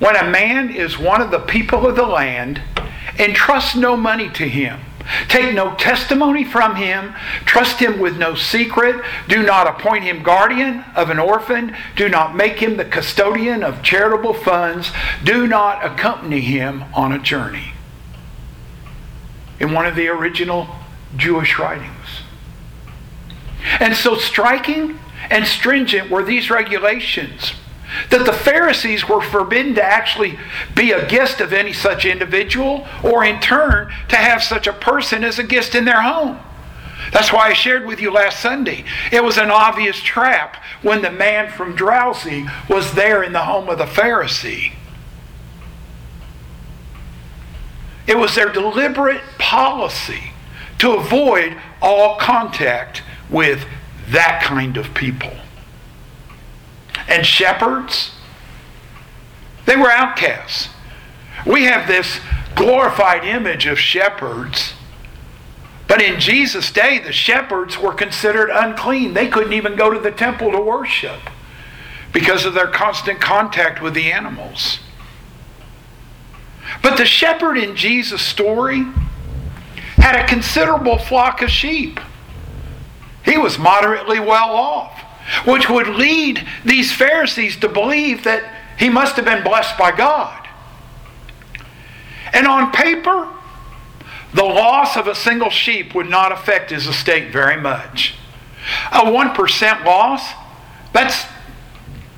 When 0.00 0.17
a 0.17 0.29
man 0.29 0.71
is 0.71 0.99
one 0.99 1.23
of 1.23 1.31
the 1.31 1.38
people 1.38 1.87
of 1.87 1.95
the 1.95 2.02
land, 2.02 2.61
Entrust 3.23 3.76
no 3.76 3.97
money 3.97 4.29
to 4.31 4.49
him. 4.49 4.81
Take 5.29 5.55
no 5.55 5.76
testimony 5.76 6.43
from 6.45 6.75
him. 6.75 7.14
Trust 7.45 7.79
him 7.79 8.00
with 8.00 8.19
no 8.19 8.35
secret. 8.35 9.05
Do 9.29 9.45
not 9.45 9.69
appoint 9.69 10.02
him 10.02 10.25
guardian 10.25 10.85
of 10.97 11.09
an 11.09 11.21
orphan. 11.21 11.76
Do 11.95 12.09
not 12.09 12.35
make 12.35 12.59
him 12.59 12.76
the 12.76 12.85
custodian 12.85 13.62
of 13.62 13.83
charitable 13.83 14.35
funds. 14.35 14.91
Do 15.23 15.47
not 15.47 15.85
accompany 15.85 16.41
him 16.41 16.85
on 16.95 17.12
a 17.12 17.19
journey. 17.19 17.75
In 19.61 19.73
one 19.73 19.87
of 19.87 19.95
the 19.95 20.09
original 20.09 20.67
Jewish 21.17 21.61
writings. 21.61 22.23
And 23.79 23.95
so 23.95 24.17
striking 24.17 24.99
and 25.31 25.47
stringent 25.47 26.11
were 26.11 26.25
these 26.25 26.50
regulations 26.50 27.52
that 28.11 28.27
the 28.27 28.33
Pharisees 28.33 29.09
were 29.09 29.21
forbidden 29.21 29.75
to 29.75 29.83
actually 29.83 30.39
be 30.75 30.93
a 30.93 31.07
guest 31.09 31.41
of 31.41 31.53
any 31.53 31.73
such 31.73 32.05
individual, 32.05 32.87
or 33.03 33.25
in 33.25 33.41
turn 33.41 33.93
to 34.09 34.17
have 34.17 34.43
such 34.43 34.67
a 34.67 34.73
person 34.73 35.25
as 35.25 35.39
a 35.39 35.45
guest 35.45 35.75
in 35.75 35.85
their 35.85 36.03
home. 36.03 36.39
That's 37.13 37.33
why 37.33 37.49
I 37.49 37.53
shared 37.53 37.87
with 37.87 38.01
you 38.01 38.11
last 38.11 38.41
Sunday. 38.41 38.85
It 39.11 39.25
was 39.25 39.37
an 39.37 39.51
obvious 39.51 40.01
trap 40.01 40.57
when 40.83 41.03
the 41.03 41.11
man 41.11 41.51
from 41.51 41.75
dropsy 41.75 42.47
was 42.69 42.95
there 42.95 43.23
in 43.23 43.33
the 43.33 43.43
home 43.43 43.69
of 43.69 43.79
the 43.79 43.85
Pharisee. 43.85 44.73
It 48.07 48.19
was 48.19 48.35
their 48.35 48.53
deliberate 48.53 49.23
policy 49.39 50.33
to 50.79 50.95
avoid 50.95 51.57
all 51.81 52.17
contact 52.17 53.03
with 53.31 53.65
that 54.09 54.43
kind 54.43 54.77
of 54.77 54.95
people. 54.95 55.33
And 57.09 57.27
shepherds, 57.27 58.13
they 59.67 59.77
were 59.77 59.91
outcasts. 59.91 60.69
We 61.47 61.65
have 61.65 61.87
this 61.87 62.21
glorified 62.55 63.25
image 63.25 63.67
of 63.67 63.79
shepherds 63.79 64.75
but 65.93 66.01
in 66.01 66.21
Jesus' 66.21 66.73
day, 66.73 67.01
the 67.01 67.13
shepherds 67.13 67.79
were 67.79 67.93
considered 67.93 68.49
unclean. 68.51 69.13
They 69.13 69.29
couldn't 69.29 69.53
even 69.53 69.77
go 69.77 69.91
to 69.91 70.01
the 70.01 70.11
temple 70.11 70.51
to 70.53 70.59
worship 70.59 71.21
because 72.15 72.47
of 72.47 72.55
their 72.55 72.69
constant 72.69 73.21
contact 73.21 73.83
with 73.83 73.93
the 73.93 74.11
animals. 74.11 74.79
But 76.83 76.97
the 76.97 77.05
shepherd 77.05 77.59
in 77.59 77.77
Jesus' 77.77 78.23
story 78.23 78.87
had 79.97 80.17
a 80.17 80.27
considerable 80.27 80.97
flock 80.97 81.43
of 81.43 81.51
sheep. 81.51 82.01
He 83.23 83.37
was 83.37 83.59
moderately 83.59 84.19
well 84.19 84.49
off, 84.49 84.92
which 85.45 85.69
would 85.69 85.88
lead 85.88 86.47
these 86.64 86.93
Pharisees 86.93 87.57
to 87.59 87.69
believe 87.69 88.25
that 88.25 88.43
he 88.79 88.88
must 88.88 89.17
have 89.17 89.25
been 89.25 89.45
blessed 89.45 89.79
by 89.79 89.95
God. 89.95 90.49
And 92.33 92.47
on 92.47 92.73
paper, 92.73 93.29
the 94.35 94.45
loss 94.45 94.97
of 94.97 95.07
a 95.07 95.14
single 95.14 95.50
sheep 95.50 95.95
would 95.95 96.09
not 96.09 96.33
affect 96.33 96.71
his 96.71 96.87
estate 96.87 97.33
very 97.33 97.61
much. 97.61 98.14
A 98.91 99.00
1% 99.00 99.85
loss, 99.85 100.33
that's 100.93 101.26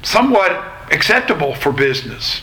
somewhat 0.02 0.52
acceptable 0.92 1.54
for 1.54 1.72
business. 1.72 2.42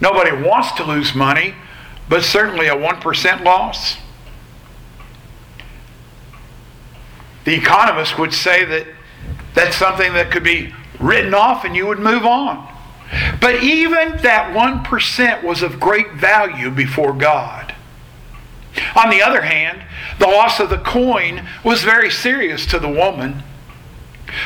Nobody 0.00 0.32
wants 0.32 0.72
to 0.72 0.84
lose 0.84 1.14
money, 1.14 1.54
but 2.08 2.22
certainly 2.22 2.68
a 2.68 2.74
1% 2.74 3.44
loss. 3.44 3.96
The 7.44 7.54
economist 7.54 8.18
would 8.18 8.32
say 8.32 8.64
that 8.64 8.86
that's 9.54 9.76
something 9.76 10.12
that 10.14 10.30
could 10.30 10.44
be 10.44 10.74
written 10.98 11.34
off 11.34 11.64
and 11.64 11.76
you 11.76 11.86
would 11.86 11.98
move 11.98 12.24
on. 12.24 12.68
But 13.40 13.62
even 13.62 14.16
that 14.22 14.54
1% 14.54 15.42
was 15.42 15.62
of 15.62 15.78
great 15.78 16.12
value 16.14 16.70
before 16.70 17.12
God. 17.12 17.74
On 18.96 19.10
the 19.10 19.22
other 19.22 19.42
hand, 19.42 19.82
the 20.18 20.26
loss 20.26 20.60
of 20.60 20.70
the 20.70 20.78
coin 20.78 21.46
was 21.64 21.82
very 21.82 22.10
serious 22.10 22.64
to 22.66 22.78
the 22.78 22.88
woman. 22.88 23.42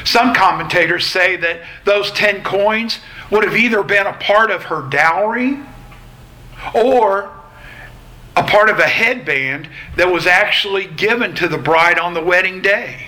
Some 0.04 0.34
commentators 0.34 1.06
say 1.06 1.36
that 1.36 1.60
those 1.84 2.10
10 2.10 2.42
coins 2.42 2.98
would 3.30 3.44
have 3.44 3.56
either 3.56 3.82
been 3.84 4.06
a 4.06 4.14
part 4.14 4.50
of 4.50 4.64
her 4.64 4.82
dowry 4.82 5.60
or 6.74 7.30
a 8.34 8.42
part 8.42 8.68
of 8.68 8.78
a 8.78 8.86
headband 8.86 9.68
that 9.96 10.12
was 10.12 10.26
actually 10.26 10.86
given 10.86 11.34
to 11.36 11.48
the 11.48 11.58
bride 11.58 11.98
on 11.98 12.14
the 12.14 12.22
wedding 12.22 12.60
day, 12.60 13.06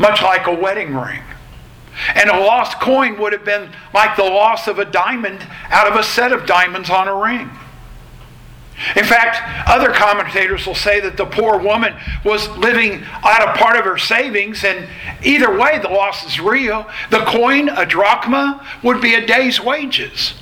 much 0.00 0.22
like 0.22 0.46
a 0.46 0.54
wedding 0.54 0.94
ring. 0.94 1.22
And 2.14 2.30
a 2.30 2.40
lost 2.40 2.80
coin 2.80 3.20
would 3.20 3.34
have 3.34 3.44
been 3.44 3.70
like 3.92 4.16
the 4.16 4.24
loss 4.24 4.66
of 4.66 4.78
a 4.78 4.84
diamond 4.86 5.46
out 5.68 5.86
of 5.86 5.94
a 5.94 6.02
set 6.02 6.32
of 6.32 6.46
diamonds 6.46 6.88
on 6.88 7.06
a 7.06 7.14
ring. 7.14 7.50
In 8.96 9.04
fact, 9.04 9.68
other 9.68 9.92
commentators 9.92 10.66
will 10.66 10.74
say 10.74 11.00
that 11.00 11.18
the 11.18 11.26
poor 11.26 11.58
woman 11.58 11.94
was 12.24 12.48
living 12.56 13.04
out 13.22 13.46
of 13.46 13.54
part 13.56 13.76
of 13.76 13.84
her 13.84 13.98
savings, 13.98 14.64
and 14.64 14.88
either 15.22 15.54
way, 15.54 15.78
the 15.78 15.90
loss 15.90 16.24
is 16.24 16.40
real. 16.40 16.88
The 17.10 17.22
coin, 17.26 17.68
a 17.68 17.84
drachma, 17.84 18.66
would 18.82 19.02
be 19.02 19.12
a 19.14 19.26
day's 19.26 19.60
wages. 19.60 20.32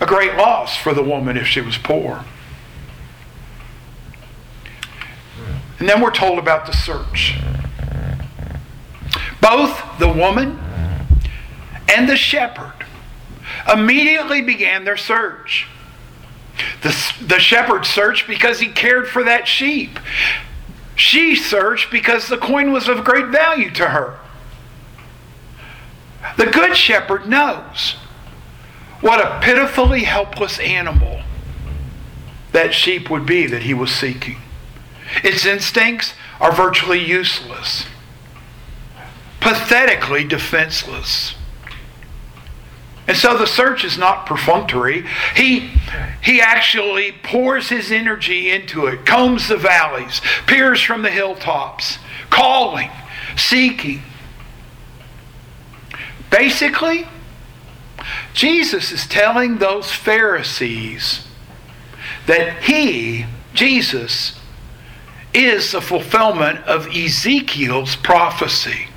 A 0.00 0.06
great 0.06 0.34
loss 0.34 0.76
for 0.76 0.92
the 0.92 1.04
woman 1.04 1.36
if 1.36 1.46
she 1.46 1.60
was 1.60 1.78
poor. 1.78 2.24
And 5.80 5.88
then 5.88 6.00
we're 6.00 6.12
told 6.12 6.38
about 6.38 6.66
the 6.66 6.72
search. 6.72 7.38
Both 9.40 9.98
the 9.98 10.12
woman 10.12 10.58
and 11.88 12.08
the 12.08 12.16
shepherd 12.16 12.84
immediately 13.72 14.42
began 14.42 14.84
their 14.84 14.98
search. 14.98 15.66
The, 16.82 16.94
the 17.26 17.38
shepherd 17.38 17.86
searched 17.86 18.28
because 18.28 18.60
he 18.60 18.68
cared 18.68 19.08
for 19.08 19.24
that 19.24 19.48
sheep. 19.48 19.98
She 20.94 21.34
searched 21.34 21.90
because 21.90 22.28
the 22.28 22.36
coin 22.36 22.72
was 22.72 22.86
of 22.86 23.02
great 23.02 23.26
value 23.28 23.70
to 23.70 23.88
her. 23.88 24.18
The 26.36 26.46
good 26.46 26.76
shepherd 26.76 27.26
knows 27.26 27.96
what 29.00 29.24
a 29.24 29.40
pitifully 29.40 30.04
helpless 30.04 30.58
animal 30.58 31.22
that 32.52 32.74
sheep 32.74 33.08
would 33.08 33.24
be 33.24 33.46
that 33.46 33.62
he 33.62 33.72
was 33.72 33.90
seeking. 33.90 34.36
Its 35.22 35.44
instincts 35.44 36.14
are 36.40 36.52
virtually 36.52 37.04
useless, 37.04 37.86
pathetically 39.40 40.24
defenseless. 40.24 41.34
And 43.06 43.16
so 43.16 43.36
the 43.36 43.46
search 43.46 43.84
is 43.84 43.98
not 43.98 44.24
perfunctory. 44.24 45.04
He, 45.34 45.70
he 46.22 46.40
actually 46.40 47.12
pours 47.24 47.68
his 47.68 47.90
energy 47.90 48.50
into 48.50 48.86
it, 48.86 49.04
combs 49.04 49.48
the 49.48 49.56
valleys, 49.56 50.20
peers 50.46 50.80
from 50.80 51.02
the 51.02 51.10
hilltops, 51.10 51.98
calling, 52.30 52.90
seeking. 53.36 54.02
Basically, 56.30 57.08
Jesus 58.32 58.92
is 58.92 59.06
telling 59.06 59.58
those 59.58 59.90
Pharisees 59.90 61.26
that 62.26 62.62
he, 62.62 63.26
Jesus, 63.54 64.39
is 65.32 65.72
the 65.72 65.80
fulfillment 65.80 66.64
of 66.64 66.88
Ezekiel's 66.88 67.96
prophecy. 67.96 68.88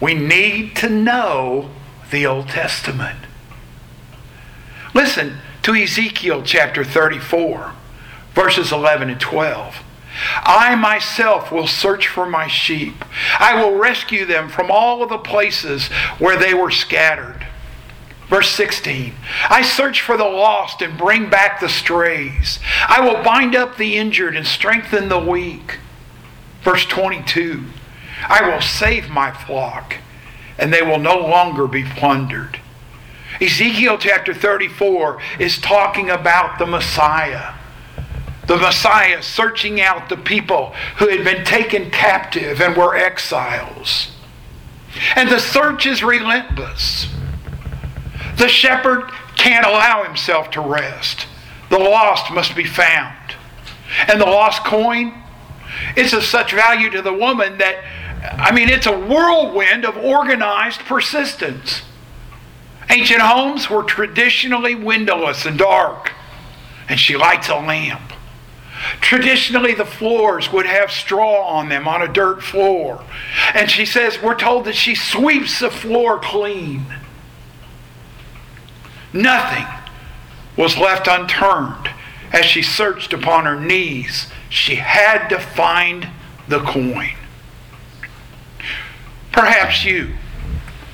We 0.00 0.14
need 0.14 0.76
to 0.76 0.88
know 0.88 1.70
the 2.10 2.26
Old 2.26 2.48
Testament. 2.48 3.18
Listen 4.94 5.38
to 5.62 5.74
Ezekiel 5.74 6.42
chapter 6.44 6.84
34, 6.84 7.72
verses 8.34 8.72
11 8.72 9.10
and 9.10 9.20
12. 9.20 9.82
I 10.42 10.74
myself 10.74 11.52
will 11.52 11.66
search 11.66 12.08
for 12.08 12.28
my 12.28 12.46
sheep. 12.46 13.04
I 13.38 13.62
will 13.62 13.76
rescue 13.76 14.24
them 14.24 14.48
from 14.48 14.70
all 14.70 15.02
of 15.02 15.10
the 15.10 15.18
places 15.18 15.88
where 16.18 16.38
they 16.38 16.54
were 16.54 16.70
scattered. 16.70 17.47
Verse 18.28 18.50
16 18.50 19.14
I 19.48 19.62
search 19.62 20.02
for 20.02 20.16
the 20.16 20.24
lost 20.24 20.82
and 20.82 20.98
bring 20.98 21.30
back 21.30 21.60
the 21.60 21.68
strays. 21.68 22.58
I 22.86 23.00
will 23.00 23.22
bind 23.22 23.56
up 23.56 23.76
the 23.76 23.96
injured 23.96 24.36
and 24.36 24.46
strengthen 24.46 25.08
the 25.08 25.18
weak. 25.18 25.78
Verse 26.62 26.84
22 26.86 27.64
I 28.28 28.48
will 28.48 28.60
save 28.60 29.08
my 29.08 29.32
flock 29.32 29.96
and 30.58 30.72
they 30.72 30.82
will 30.82 30.98
no 30.98 31.18
longer 31.18 31.66
be 31.66 31.84
plundered. 31.84 32.60
Ezekiel 33.40 33.98
chapter 33.98 34.34
34 34.34 35.20
is 35.38 35.58
talking 35.58 36.10
about 36.10 36.58
the 36.58 36.66
Messiah. 36.66 37.54
The 38.46 38.56
Messiah 38.56 39.22
searching 39.22 39.80
out 39.80 40.08
the 40.08 40.16
people 40.16 40.74
who 40.96 41.08
had 41.08 41.22
been 41.22 41.44
taken 41.44 41.90
captive 41.90 42.60
and 42.60 42.76
were 42.76 42.96
exiles. 42.96 44.10
And 45.14 45.28
the 45.28 45.38
search 45.38 45.86
is 45.86 46.02
relentless. 46.02 47.06
The 48.38 48.48
shepherd 48.48 49.10
can't 49.36 49.66
allow 49.66 50.04
himself 50.04 50.50
to 50.52 50.60
rest. 50.60 51.26
The 51.70 51.78
lost 51.78 52.32
must 52.32 52.56
be 52.56 52.64
found. 52.64 53.16
And 54.06 54.20
the 54.20 54.26
lost 54.26 54.64
coin, 54.64 55.14
it's 55.96 56.12
of 56.12 56.24
such 56.24 56.52
value 56.52 56.90
to 56.90 57.02
the 57.02 57.12
woman 57.12 57.58
that 57.58 57.82
I 58.20 58.52
mean, 58.52 58.68
it's 58.68 58.86
a 58.86 58.98
whirlwind 58.98 59.84
of 59.84 59.96
organized 59.96 60.80
persistence. 60.80 61.82
Ancient 62.90 63.20
homes 63.20 63.70
were 63.70 63.84
traditionally 63.84 64.74
windowless 64.74 65.46
and 65.46 65.58
dark, 65.58 66.12
and 66.88 66.98
she 66.98 67.16
lights 67.16 67.48
a 67.48 67.54
lamp. 67.54 68.12
Traditionally, 69.00 69.74
the 69.74 69.84
floors 69.84 70.52
would 70.52 70.66
have 70.66 70.90
straw 70.90 71.44
on 71.46 71.68
them 71.68 71.86
on 71.86 72.02
a 72.02 72.08
dirt 72.08 72.42
floor. 72.42 73.04
And 73.54 73.70
she 73.70 73.84
says, 73.84 74.22
we're 74.22 74.36
told 74.36 74.64
that 74.64 74.76
she 74.76 74.94
sweeps 74.94 75.60
the 75.60 75.70
floor 75.70 76.18
clean. 76.20 76.86
Nothing 79.12 79.66
was 80.56 80.76
left 80.76 81.06
unturned 81.06 81.90
as 82.32 82.44
she 82.44 82.62
searched 82.62 83.12
upon 83.12 83.44
her 83.44 83.58
knees. 83.58 84.26
She 84.48 84.76
had 84.76 85.28
to 85.28 85.38
find 85.38 86.08
the 86.48 86.60
coin. 86.60 87.12
Perhaps 89.32 89.84
you 89.84 90.14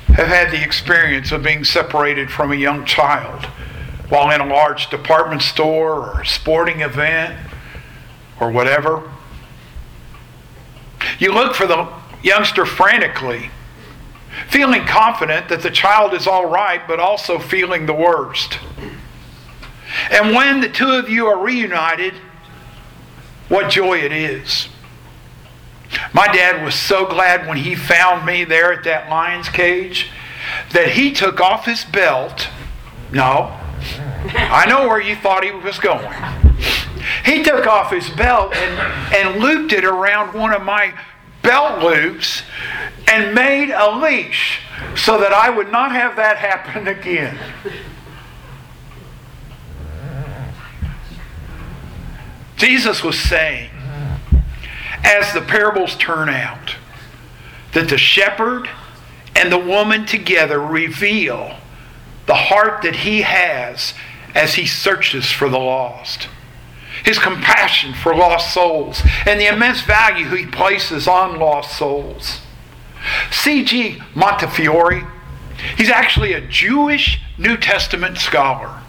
have 0.07 0.27
had 0.27 0.51
the 0.51 0.63
experience 0.63 1.31
of 1.31 1.43
being 1.43 1.63
separated 1.63 2.31
from 2.31 2.51
a 2.51 2.55
young 2.55 2.85
child 2.85 3.45
while 4.09 4.29
in 4.29 4.39
a 4.39 4.45
large 4.45 4.89
department 4.89 5.41
store 5.41 6.15
or 6.15 6.23
sporting 6.23 6.81
event 6.81 7.37
or 8.39 8.51
whatever. 8.51 9.11
You 11.19 11.33
look 11.33 11.55
for 11.55 11.65
the 11.65 11.91
youngster 12.23 12.65
frantically, 12.65 13.49
feeling 14.49 14.85
confident 14.85 15.49
that 15.49 15.61
the 15.61 15.71
child 15.71 16.13
is 16.13 16.27
all 16.27 16.45
right, 16.45 16.85
but 16.87 16.99
also 16.99 17.39
feeling 17.39 17.85
the 17.85 17.93
worst. 17.93 18.59
And 20.11 20.35
when 20.35 20.61
the 20.61 20.69
two 20.69 20.91
of 20.91 21.09
you 21.09 21.27
are 21.27 21.39
reunited, 21.39 22.13
what 23.47 23.69
joy 23.69 23.99
it 23.99 24.11
is. 24.11 24.69
My 26.13 26.27
dad 26.27 26.63
was 26.63 26.75
so 26.75 27.05
glad 27.05 27.47
when 27.47 27.57
he 27.57 27.75
found 27.75 28.25
me 28.25 28.43
there 28.43 28.73
at 28.73 28.83
that 28.83 29.09
lion's 29.09 29.49
cage 29.49 30.09
that 30.71 30.89
he 30.89 31.11
took 31.11 31.39
off 31.39 31.65
his 31.65 31.85
belt. 31.85 32.49
No, 33.11 33.57
I 34.33 34.65
know 34.67 34.87
where 34.87 34.99
you 34.99 35.15
thought 35.15 35.43
he 35.43 35.51
was 35.51 35.79
going. 35.79 36.11
He 37.23 37.43
took 37.43 37.67
off 37.67 37.91
his 37.91 38.09
belt 38.09 38.55
and, 38.55 39.13
and 39.15 39.39
looped 39.41 39.73
it 39.73 39.85
around 39.85 40.33
one 40.33 40.53
of 40.53 40.63
my 40.63 40.93
belt 41.45 41.83
loops 41.83 42.41
and 43.07 43.35
made 43.35 43.71
a 43.71 43.97
leash 43.97 44.59
so 44.95 45.19
that 45.19 45.31
I 45.31 45.49
would 45.49 45.71
not 45.71 45.91
have 45.91 46.15
that 46.15 46.37
happen 46.37 46.87
again. 46.87 47.37
Jesus 52.57 53.03
was 53.03 53.19
saying, 53.19 53.69
as 55.03 55.33
the 55.33 55.41
parables 55.41 55.95
turn 55.97 56.29
out, 56.29 56.75
that 57.73 57.89
the 57.89 57.97
shepherd 57.97 58.69
and 59.35 59.51
the 59.51 59.59
woman 59.59 60.05
together 60.05 60.59
reveal 60.59 61.57
the 62.25 62.33
heart 62.33 62.81
that 62.81 62.95
he 62.95 63.21
has 63.21 63.93
as 64.33 64.55
he 64.55 64.65
searches 64.65 65.31
for 65.31 65.49
the 65.49 65.59
lost. 65.59 66.27
His 67.05 67.19
compassion 67.19 67.93
for 67.93 68.15
lost 68.15 68.53
souls 68.53 69.01
and 69.25 69.39
the 69.39 69.47
immense 69.47 69.81
value 69.81 70.25
he 70.35 70.45
places 70.45 71.07
on 71.07 71.39
lost 71.39 71.77
souls. 71.77 72.41
C.G. 73.31 74.01
Montefiore, 74.15 75.07
he's 75.77 75.89
actually 75.89 76.33
a 76.33 76.41
Jewish 76.41 77.21
New 77.37 77.57
Testament 77.57 78.17
scholar. 78.17 78.81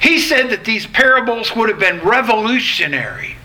He 0.00 0.18
said 0.18 0.50
that 0.50 0.64
these 0.64 0.86
parables 0.86 1.54
would 1.54 1.68
have 1.68 1.78
been 1.78 2.00
revolutionary 2.00 3.36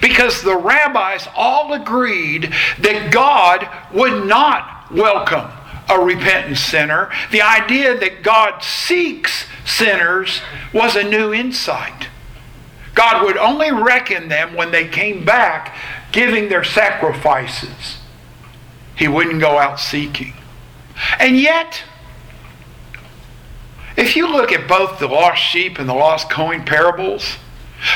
because 0.00 0.42
the 0.42 0.56
rabbis 0.56 1.28
all 1.34 1.72
agreed 1.72 2.52
that 2.78 3.12
God 3.12 3.68
would 3.92 4.26
not 4.26 4.92
welcome 4.92 5.50
a 5.88 5.98
repentant 5.98 6.58
sinner. 6.58 7.10
The 7.30 7.42
idea 7.42 7.98
that 7.98 8.22
God 8.22 8.62
seeks 8.62 9.46
sinners 9.64 10.40
was 10.72 10.96
a 10.96 11.02
new 11.02 11.32
insight. 11.32 12.08
God 12.94 13.24
would 13.24 13.36
only 13.36 13.72
reckon 13.72 14.28
them 14.28 14.54
when 14.54 14.70
they 14.70 14.86
came 14.86 15.24
back 15.24 15.76
giving 16.12 16.48
their 16.48 16.64
sacrifices. 16.64 17.98
He 18.94 19.08
wouldn't 19.08 19.40
go 19.40 19.58
out 19.58 19.80
seeking. 19.80 20.34
And 21.18 21.38
yet, 21.38 21.82
if 23.96 24.14
you 24.14 24.30
look 24.30 24.52
at 24.52 24.68
both 24.68 24.98
the 24.98 25.08
lost 25.08 25.42
sheep 25.42 25.78
and 25.78 25.88
the 25.88 25.94
lost 25.94 26.30
coin 26.30 26.64
parables, 26.64 27.38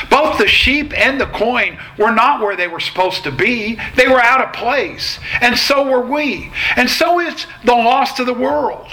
both 0.09 0.37
the 0.37 0.47
sheep 0.47 0.97
and 0.97 1.19
the 1.19 1.27
coin 1.27 1.77
were 1.97 2.11
not 2.11 2.41
where 2.41 2.55
they 2.55 2.67
were 2.67 2.79
supposed 2.79 3.23
to 3.23 3.31
be. 3.31 3.79
They 3.95 4.07
were 4.07 4.21
out 4.21 4.41
of 4.41 4.53
place. 4.53 5.17
And 5.39 5.57
so 5.57 5.87
were 5.87 6.05
we. 6.05 6.51
And 6.75 6.89
so 6.89 7.19
is 7.19 7.45
the 7.63 7.71
lost 7.71 8.19
of 8.19 8.25
the 8.25 8.33
world. 8.33 8.91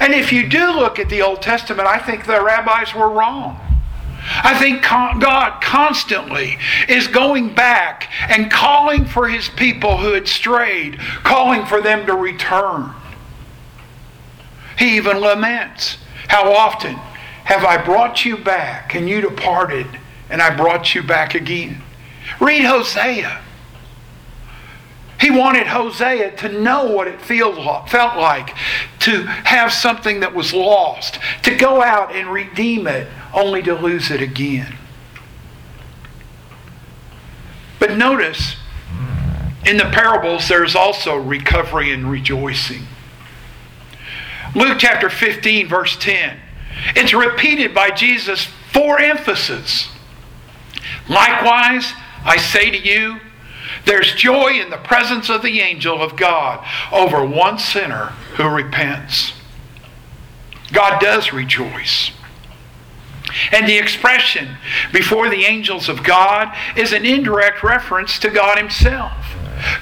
And 0.00 0.12
if 0.12 0.32
you 0.32 0.48
do 0.48 0.72
look 0.72 0.98
at 0.98 1.08
the 1.08 1.22
Old 1.22 1.42
Testament, 1.42 1.86
I 1.86 1.98
think 1.98 2.26
the 2.26 2.42
rabbis 2.42 2.94
were 2.94 3.08
wrong. 3.08 3.67
I 4.30 4.58
think 4.58 4.82
God 4.82 5.62
constantly 5.62 6.58
is 6.88 7.06
going 7.06 7.54
back 7.54 8.10
and 8.28 8.50
calling 8.50 9.04
for 9.04 9.28
his 9.28 9.48
people 9.48 9.98
who 9.98 10.12
had 10.12 10.28
strayed, 10.28 10.98
calling 11.24 11.64
for 11.66 11.80
them 11.80 12.06
to 12.06 12.14
return. 12.14 12.94
He 14.78 14.96
even 14.96 15.20
laments 15.20 15.98
how 16.28 16.52
often 16.52 16.94
have 17.44 17.64
I 17.64 17.82
brought 17.82 18.24
you 18.24 18.36
back 18.36 18.94
and 18.94 19.08
you 19.08 19.20
departed 19.20 19.86
and 20.30 20.42
I 20.42 20.54
brought 20.54 20.94
you 20.94 21.02
back 21.02 21.34
again. 21.34 21.82
Read 22.40 22.64
Hosea. 22.64 23.40
He 25.20 25.30
wanted 25.30 25.66
Hosea 25.66 26.36
to 26.36 26.60
know 26.60 26.92
what 26.92 27.08
it 27.08 27.20
felt 27.20 27.56
like 27.56 28.54
to 29.00 29.22
have 29.22 29.72
something 29.72 30.20
that 30.20 30.32
was 30.32 30.52
lost, 30.54 31.18
to 31.42 31.56
go 31.56 31.82
out 31.82 32.14
and 32.14 32.28
redeem 32.28 32.86
it, 32.86 33.08
only 33.34 33.62
to 33.62 33.74
lose 33.74 34.10
it 34.10 34.20
again. 34.20 34.74
But 37.78 37.96
notice, 37.96 38.56
in 39.66 39.76
the 39.76 39.84
parables, 39.84 40.48
there's 40.48 40.74
also 40.74 41.16
recovery 41.16 41.92
and 41.92 42.10
rejoicing. 42.10 42.86
Luke 44.54 44.78
chapter 44.78 45.10
15, 45.10 45.68
verse 45.68 45.96
10. 45.98 46.38
It's 46.96 47.12
repeated 47.12 47.74
by 47.74 47.90
Jesus 47.90 48.48
for 48.72 48.98
emphasis. 48.98 49.88
Likewise, 51.08 51.92
I 52.24 52.36
say 52.38 52.70
to 52.70 52.78
you, 52.78 53.20
there's 53.84 54.14
joy 54.14 54.60
in 54.60 54.70
the 54.70 54.78
presence 54.78 55.28
of 55.28 55.42
the 55.42 55.60
angel 55.60 56.02
of 56.02 56.16
God 56.16 56.66
over 56.92 57.24
one 57.24 57.58
sinner 57.58 58.06
who 58.36 58.48
repents. 58.48 59.32
God 60.72 61.00
does 61.00 61.32
rejoice. 61.32 62.10
And 63.52 63.68
the 63.68 63.78
expression 63.78 64.56
before 64.92 65.28
the 65.28 65.44
angels 65.44 65.88
of 65.88 66.02
God 66.02 66.54
is 66.76 66.92
an 66.92 67.04
indirect 67.04 67.62
reference 67.62 68.18
to 68.20 68.30
God 68.30 68.58
Himself. 68.58 69.12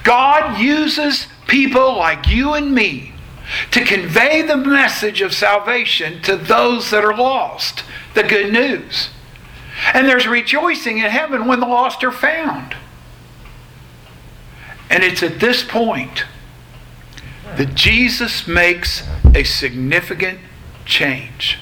God 0.03 0.59
uses 0.59 1.27
people 1.47 1.97
like 1.97 2.29
you 2.29 2.55
and 2.55 2.75
me 2.75 3.13
to 3.71 3.85
convey 3.85 4.43
the 4.43 4.57
message 4.57 5.21
of 5.21 5.33
salvation 5.33 6.21
to 6.23 6.37
those 6.37 6.91
that 6.91 7.05
are 7.05 7.17
lost, 7.17 7.85
the 8.15 8.23
good 8.23 8.53
news. 8.53 9.11
And 9.93 10.09
there's 10.09 10.27
rejoicing 10.27 10.99
in 10.99 11.11
heaven 11.11 11.47
when 11.47 11.61
the 11.61 11.67
lost 11.67 12.03
are 12.03 12.13
found. 12.13 12.75
And 14.91 15.05
it's 15.05 15.23
at 15.23 15.41
this 15.41 15.63
point 15.63 16.25
that 17.57 17.75
Jesus 17.75 18.47
makes 18.47 19.03
a 19.35 19.45
significant 19.45 20.41
change. 20.85 21.59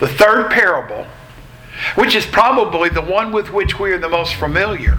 The 0.00 0.08
third 0.08 0.50
parable, 0.50 1.06
which 1.94 2.14
is 2.14 2.26
probably 2.26 2.88
the 2.88 3.02
one 3.02 3.32
with 3.32 3.52
which 3.52 3.78
we 3.78 3.92
are 3.92 3.98
the 3.98 4.08
most 4.08 4.34
familiar, 4.34 4.98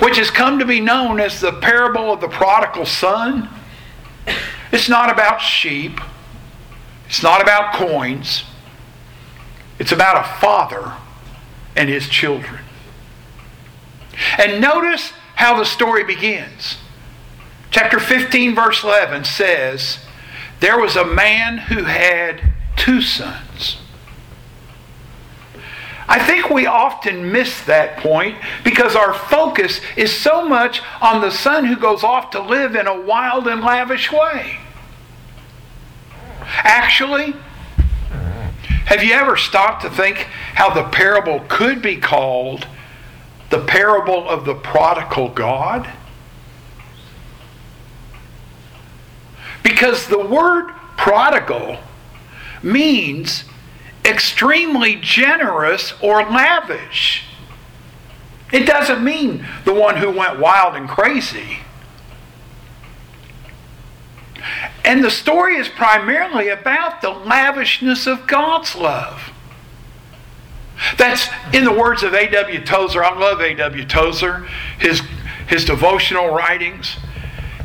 which 0.00 0.16
has 0.16 0.30
come 0.30 0.58
to 0.58 0.64
be 0.64 0.80
known 0.80 1.20
as 1.20 1.40
the 1.40 1.52
parable 1.52 2.12
of 2.12 2.20
the 2.20 2.28
prodigal 2.28 2.86
son 2.86 3.48
it's 4.72 4.88
not 4.88 5.10
about 5.10 5.40
sheep. 5.40 6.00
It's 7.06 7.22
not 7.22 7.42
about 7.42 7.74
coins. 7.74 8.44
It's 9.78 9.92
about 9.92 10.24
a 10.24 10.40
father 10.40 10.94
and 11.74 11.88
his 11.88 12.08
children. 12.08 12.60
And 14.38 14.60
notice 14.60 15.12
how 15.36 15.58
the 15.58 15.64
story 15.64 16.04
begins. 16.04 16.76
Chapter 17.70 17.98
15, 17.98 18.54
verse 18.54 18.84
11 18.84 19.24
says, 19.24 19.98
There 20.60 20.78
was 20.78 20.96
a 20.96 21.04
man 21.04 21.58
who 21.58 21.84
had 21.84 22.52
two 22.76 23.00
sons. 23.00 23.78
I 26.10 26.18
think 26.18 26.50
we 26.50 26.66
often 26.66 27.30
miss 27.30 27.64
that 27.66 27.98
point 27.98 28.36
because 28.64 28.96
our 28.96 29.14
focus 29.14 29.80
is 29.96 30.12
so 30.12 30.44
much 30.44 30.82
on 31.00 31.20
the 31.20 31.30
son 31.30 31.64
who 31.64 31.76
goes 31.76 32.02
off 32.02 32.30
to 32.32 32.42
live 32.42 32.74
in 32.74 32.88
a 32.88 33.00
wild 33.00 33.46
and 33.46 33.60
lavish 33.60 34.10
way. 34.10 34.58
Actually, 36.64 37.36
have 38.86 39.04
you 39.04 39.12
ever 39.12 39.36
stopped 39.36 39.82
to 39.82 39.90
think 39.90 40.16
how 40.54 40.74
the 40.74 40.82
parable 40.88 41.44
could 41.48 41.80
be 41.80 41.96
called 41.96 42.66
the 43.50 43.60
parable 43.60 44.28
of 44.28 44.44
the 44.44 44.56
prodigal 44.56 45.28
God? 45.28 45.88
Because 49.62 50.08
the 50.08 50.18
word 50.18 50.72
prodigal 50.96 51.78
means 52.64 53.44
extremely 54.10 54.96
generous 54.96 55.94
or 56.02 56.22
lavish. 56.22 57.24
It 58.52 58.66
doesn't 58.66 59.02
mean 59.02 59.46
the 59.64 59.72
one 59.72 59.96
who 59.96 60.10
went 60.10 60.38
wild 60.38 60.74
and 60.74 60.88
crazy. 60.88 61.58
And 64.84 65.04
the 65.04 65.10
story 65.10 65.56
is 65.56 65.68
primarily 65.68 66.48
about 66.48 67.00
the 67.00 67.10
lavishness 67.10 68.06
of 68.06 68.26
God's 68.26 68.74
love. 68.74 69.32
That's 70.96 71.28
in 71.52 71.64
the 71.64 71.72
words 71.72 72.02
of 72.02 72.14
A.W. 72.14 72.64
Tozer. 72.64 73.04
I 73.04 73.16
love 73.18 73.40
A.W. 73.40 73.84
Tozer, 73.84 74.46
his, 74.78 75.02
his 75.46 75.64
devotional 75.64 76.28
writings. 76.28 76.96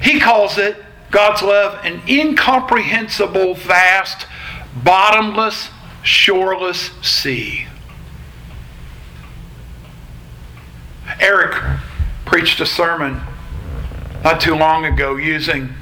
He 0.01 0.19
calls 0.19 0.57
it, 0.57 0.83
God's 1.11 1.41
love, 1.41 1.83
an 1.85 2.01
incomprehensible, 2.07 3.55
vast, 3.55 4.27
bottomless, 4.83 5.69
shoreless 6.05 6.91
sea. 7.01 7.65
Eric 11.19 11.61
preached 12.25 12.61
a 12.61 12.65
sermon 12.65 13.21
not 14.23 14.39
too 14.39 14.55
long 14.55 14.85
ago 14.85 15.15
using 15.15 15.73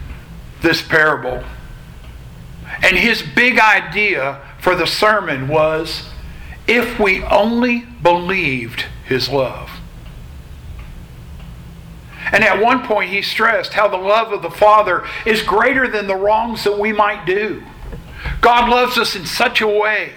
this 0.61 0.81
parable. 0.81 1.43
And 2.81 2.97
his 2.97 3.21
big 3.21 3.59
idea 3.59 4.41
for 4.59 4.75
the 4.75 4.87
sermon 4.87 5.47
was 5.47 6.09
if 6.67 6.99
we 6.99 7.21
only 7.23 7.79
believed 8.01 8.85
his 9.05 9.29
love. 9.29 9.69
And 12.31 12.43
at 12.43 12.61
one 12.61 12.85
point, 12.87 13.11
he 13.11 13.21
stressed 13.21 13.73
how 13.73 13.89
the 13.89 13.97
love 13.97 14.31
of 14.31 14.41
the 14.41 14.49
Father 14.49 15.05
is 15.25 15.43
greater 15.43 15.87
than 15.87 16.07
the 16.07 16.15
wrongs 16.15 16.63
that 16.63 16.79
we 16.79 16.93
might 16.93 17.25
do. 17.25 17.61
God 18.43 18.69
loves 18.69 18.97
us 18.97 19.15
in 19.15 19.25
such 19.25 19.61
a 19.61 19.67
way. 19.67 20.11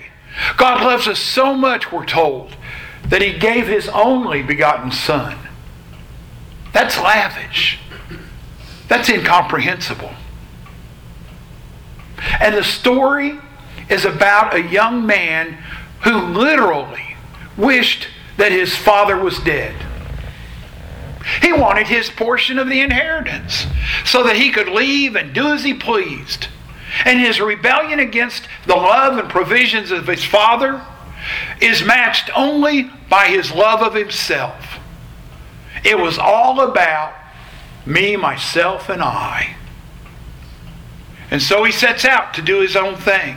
God 0.56 0.82
loves 0.82 1.06
us 1.06 1.20
so 1.20 1.54
much, 1.54 1.92
we're 1.92 2.04
told, 2.04 2.56
that 3.08 3.22
he 3.22 3.38
gave 3.38 3.68
his 3.68 3.88
only 3.88 4.42
begotten 4.42 4.90
Son. 4.90 5.38
That's 6.72 6.98
lavish. 6.98 7.78
That's 8.88 9.08
incomprehensible. 9.08 10.12
And 12.40 12.54
the 12.54 12.64
story 12.64 13.38
is 13.88 14.04
about 14.04 14.54
a 14.54 14.62
young 14.62 15.06
man 15.06 15.58
who 16.02 16.18
literally 16.18 17.16
wished 17.56 18.08
that 18.38 18.50
his 18.50 18.74
father 18.76 19.16
was 19.16 19.38
dead. 19.38 19.74
He 21.40 21.52
wanted 21.52 21.86
his 21.86 22.10
portion 22.10 22.58
of 22.58 22.68
the 22.68 22.80
inheritance 22.80 23.66
so 24.04 24.24
that 24.24 24.36
he 24.36 24.50
could 24.50 24.68
leave 24.68 25.14
and 25.14 25.32
do 25.32 25.48
as 25.48 25.62
he 25.62 25.74
pleased. 25.74 26.48
And 27.04 27.20
his 27.20 27.40
rebellion 27.40 28.00
against 28.00 28.48
the 28.66 28.76
love 28.76 29.18
and 29.18 29.28
provisions 29.28 29.90
of 29.90 30.06
his 30.06 30.24
father 30.24 30.84
is 31.60 31.82
matched 31.84 32.30
only 32.36 32.90
by 33.08 33.26
his 33.28 33.52
love 33.52 33.82
of 33.82 33.94
himself. 33.94 34.78
It 35.84 35.98
was 35.98 36.18
all 36.18 36.60
about 36.60 37.14
me, 37.84 38.16
myself, 38.16 38.88
and 38.88 39.02
I. 39.02 39.56
And 41.30 41.42
so 41.42 41.64
he 41.64 41.72
sets 41.72 42.04
out 42.04 42.34
to 42.34 42.42
do 42.42 42.60
his 42.60 42.76
own 42.76 42.96
thing. 42.96 43.36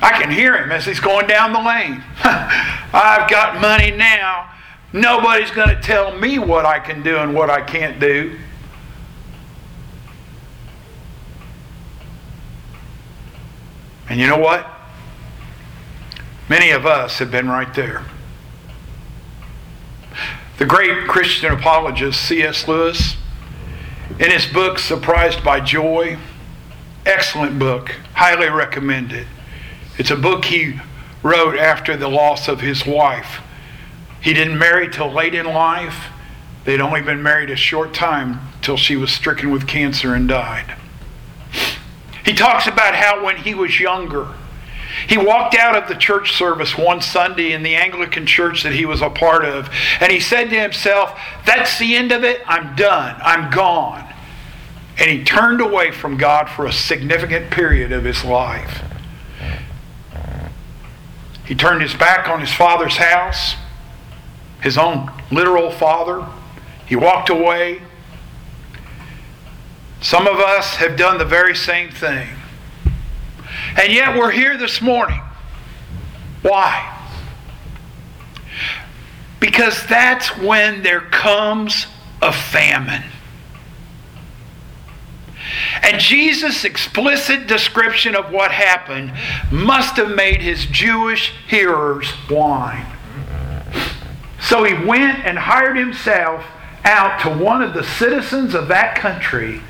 I 0.00 0.20
can 0.20 0.30
hear 0.30 0.56
him 0.56 0.70
as 0.72 0.84
he's 0.84 1.00
going 1.00 1.26
down 1.26 1.52
the 1.52 1.60
lane. 1.60 2.02
I've 2.24 3.30
got 3.30 3.60
money 3.60 3.90
now. 3.90 4.50
Nobody's 4.92 5.50
going 5.50 5.68
to 5.68 5.80
tell 5.80 6.16
me 6.18 6.38
what 6.38 6.64
I 6.64 6.78
can 6.78 7.02
do 7.02 7.16
and 7.18 7.34
what 7.34 7.50
I 7.50 7.62
can't 7.62 7.98
do. 7.98 8.38
And 14.08 14.20
you 14.20 14.26
know 14.26 14.38
what? 14.38 14.66
Many 16.48 16.70
of 16.70 16.86
us 16.86 17.18
have 17.18 17.30
been 17.30 17.48
right 17.48 17.72
there. 17.74 18.04
The 20.58 20.64
great 20.64 21.06
Christian 21.08 21.52
apologist 21.52 22.20
C.S. 22.22 22.66
Lewis, 22.66 23.16
in 24.18 24.30
his 24.30 24.46
book 24.46 24.78
Surprised 24.78 25.44
by 25.44 25.60
Joy, 25.60 26.16
excellent 27.04 27.58
book, 27.58 27.90
highly 28.14 28.48
recommended. 28.48 29.26
It's 29.98 30.10
a 30.10 30.16
book 30.16 30.46
he 30.46 30.80
wrote 31.22 31.58
after 31.58 31.96
the 31.96 32.08
loss 32.08 32.48
of 32.48 32.60
his 32.60 32.86
wife. 32.86 33.40
He 34.20 34.32
didn't 34.32 34.58
marry 34.58 34.88
till 34.88 35.12
late 35.12 35.34
in 35.34 35.46
life. 35.46 36.06
They'd 36.64 36.80
only 36.80 37.02
been 37.02 37.22
married 37.22 37.50
a 37.50 37.56
short 37.56 37.92
time 37.92 38.40
till 38.62 38.76
she 38.76 38.96
was 38.96 39.12
stricken 39.12 39.50
with 39.50 39.66
cancer 39.66 40.14
and 40.14 40.28
died. 40.28 40.76
He 42.26 42.34
talks 42.34 42.66
about 42.66 42.96
how 42.96 43.24
when 43.24 43.36
he 43.36 43.54
was 43.54 43.78
younger, 43.78 44.26
he 45.06 45.16
walked 45.16 45.54
out 45.54 45.76
of 45.76 45.88
the 45.88 45.94
church 45.94 46.32
service 46.32 46.76
one 46.76 47.00
Sunday 47.00 47.52
in 47.52 47.62
the 47.62 47.76
Anglican 47.76 48.26
church 48.26 48.64
that 48.64 48.72
he 48.72 48.84
was 48.84 49.00
a 49.00 49.08
part 49.08 49.44
of, 49.44 49.70
and 50.00 50.10
he 50.10 50.18
said 50.18 50.50
to 50.50 50.60
himself, 50.60 51.16
That's 51.46 51.78
the 51.78 51.94
end 51.94 52.10
of 52.10 52.24
it. 52.24 52.42
I'm 52.44 52.74
done. 52.74 53.14
I'm 53.22 53.50
gone. 53.52 54.12
And 54.98 55.08
he 55.08 55.22
turned 55.22 55.60
away 55.60 55.92
from 55.92 56.16
God 56.16 56.48
for 56.48 56.66
a 56.66 56.72
significant 56.72 57.52
period 57.52 57.92
of 57.92 58.02
his 58.02 58.24
life. 58.24 58.82
He 61.44 61.54
turned 61.54 61.82
his 61.82 61.94
back 61.94 62.28
on 62.28 62.40
his 62.40 62.52
father's 62.52 62.96
house, 62.96 63.54
his 64.62 64.76
own 64.76 65.12
literal 65.30 65.70
father. 65.70 66.26
He 66.86 66.96
walked 66.96 67.30
away. 67.30 67.82
Some 70.06 70.28
of 70.28 70.38
us 70.38 70.76
have 70.76 70.96
done 70.96 71.18
the 71.18 71.24
very 71.24 71.56
same 71.56 71.90
thing. 71.90 72.28
And 73.76 73.92
yet 73.92 74.16
we're 74.16 74.30
here 74.30 74.56
this 74.56 74.80
morning. 74.80 75.20
Why? 76.42 76.96
Because 79.40 79.84
that's 79.86 80.28
when 80.36 80.84
there 80.84 81.00
comes 81.00 81.88
a 82.22 82.32
famine. 82.32 83.02
And 85.82 85.98
Jesus' 85.98 86.64
explicit 86.64 87.48
description 87.48 88.14
of 88.14 88.30
what 88.30 88.52
happened 88.52 89.12
must 89.50 89.96
have 89.96 90.14
made 90.14 90.40
his 90.40 90.66
Jewish 90.66 91.32
hearers 91.48 92.08
whine. 92.30 92.86
So 94.40 94.62
he 94.62 94.86
went 94.86 95.24
and 95.24 95.36
hired 95.36 95.76
himself 95.76 96.44
out 96.84 97.20
to 97.22 97.28
one 97.28 97.60
of 97.60 97.74
the 97.74 97.82
citizens 97.82 98.54
of 98.54 98.68
that 98.68 98.94
country 98.94 99.62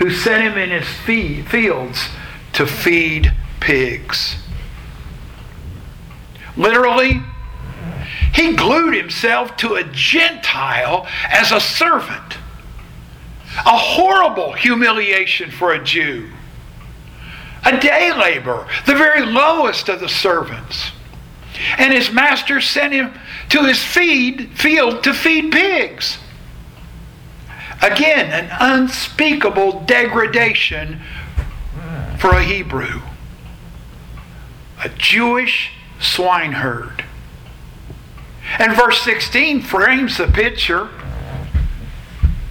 who 0.00 0.10
sent 0.10 0.42
him 0.42 0.56
in 0.56 0.70
his 0.70 0.88
fields 1.46 2.08
to 2.54 2.66
feed 2.66 3.32
pigs. 3.60 4.36
Literally, 6.56 7.20
he 8.32 8.56
glued 8.56 8.94
himself 8.94 9.56
to 9.58 9.74
a 9.74 9.84
Gentile 9.84 11.06
as 11.28 11.52
a 11.52 11.60
servant. 11.60 12.38
A 13.58 13.76
horrible 13.76 14.54
humiliation 14.54 15.50
for 15.50 15.72
a 15.72 15.84
Jew. 15.84 16.30
A 17.66 17.78
day 17.78 18.10
laborer, 18.10 18.66
the 18.86 18.94
very 18.94 19.26
lowest 19.26 19.90
of 19.90 20.00
the 20.00 20.08
servants. 20.08 20.92
And 21.76 21.92
his 21.92 22.10
master 22.10 22.62
sent 22.62 22.94
him 22.94 23.12
to 23.50 23.64
his 23.64 23.84
feed 23.84 24.50
field 24.54 25.04
to 25.04 25.12
feed 25.12 25.52
pigs. 25.52 26.16
Again, 27.82 28.30
an 28.30 28.50
unspeakable 28.60 29.84
degradation 29.86 31.00
for 32.18 32.30
a 32.30 32.42
Hebrew. 32.42 33.02
A 34.84 34.88
Jewish 34.90 35.72
swineherd. 35.98 37.04
And 38.58 38.74
verse 38.74 39.00
16 39.02 39.62
frames 39.62 40.18
the 40.18 40.26
picture 40.26 40.90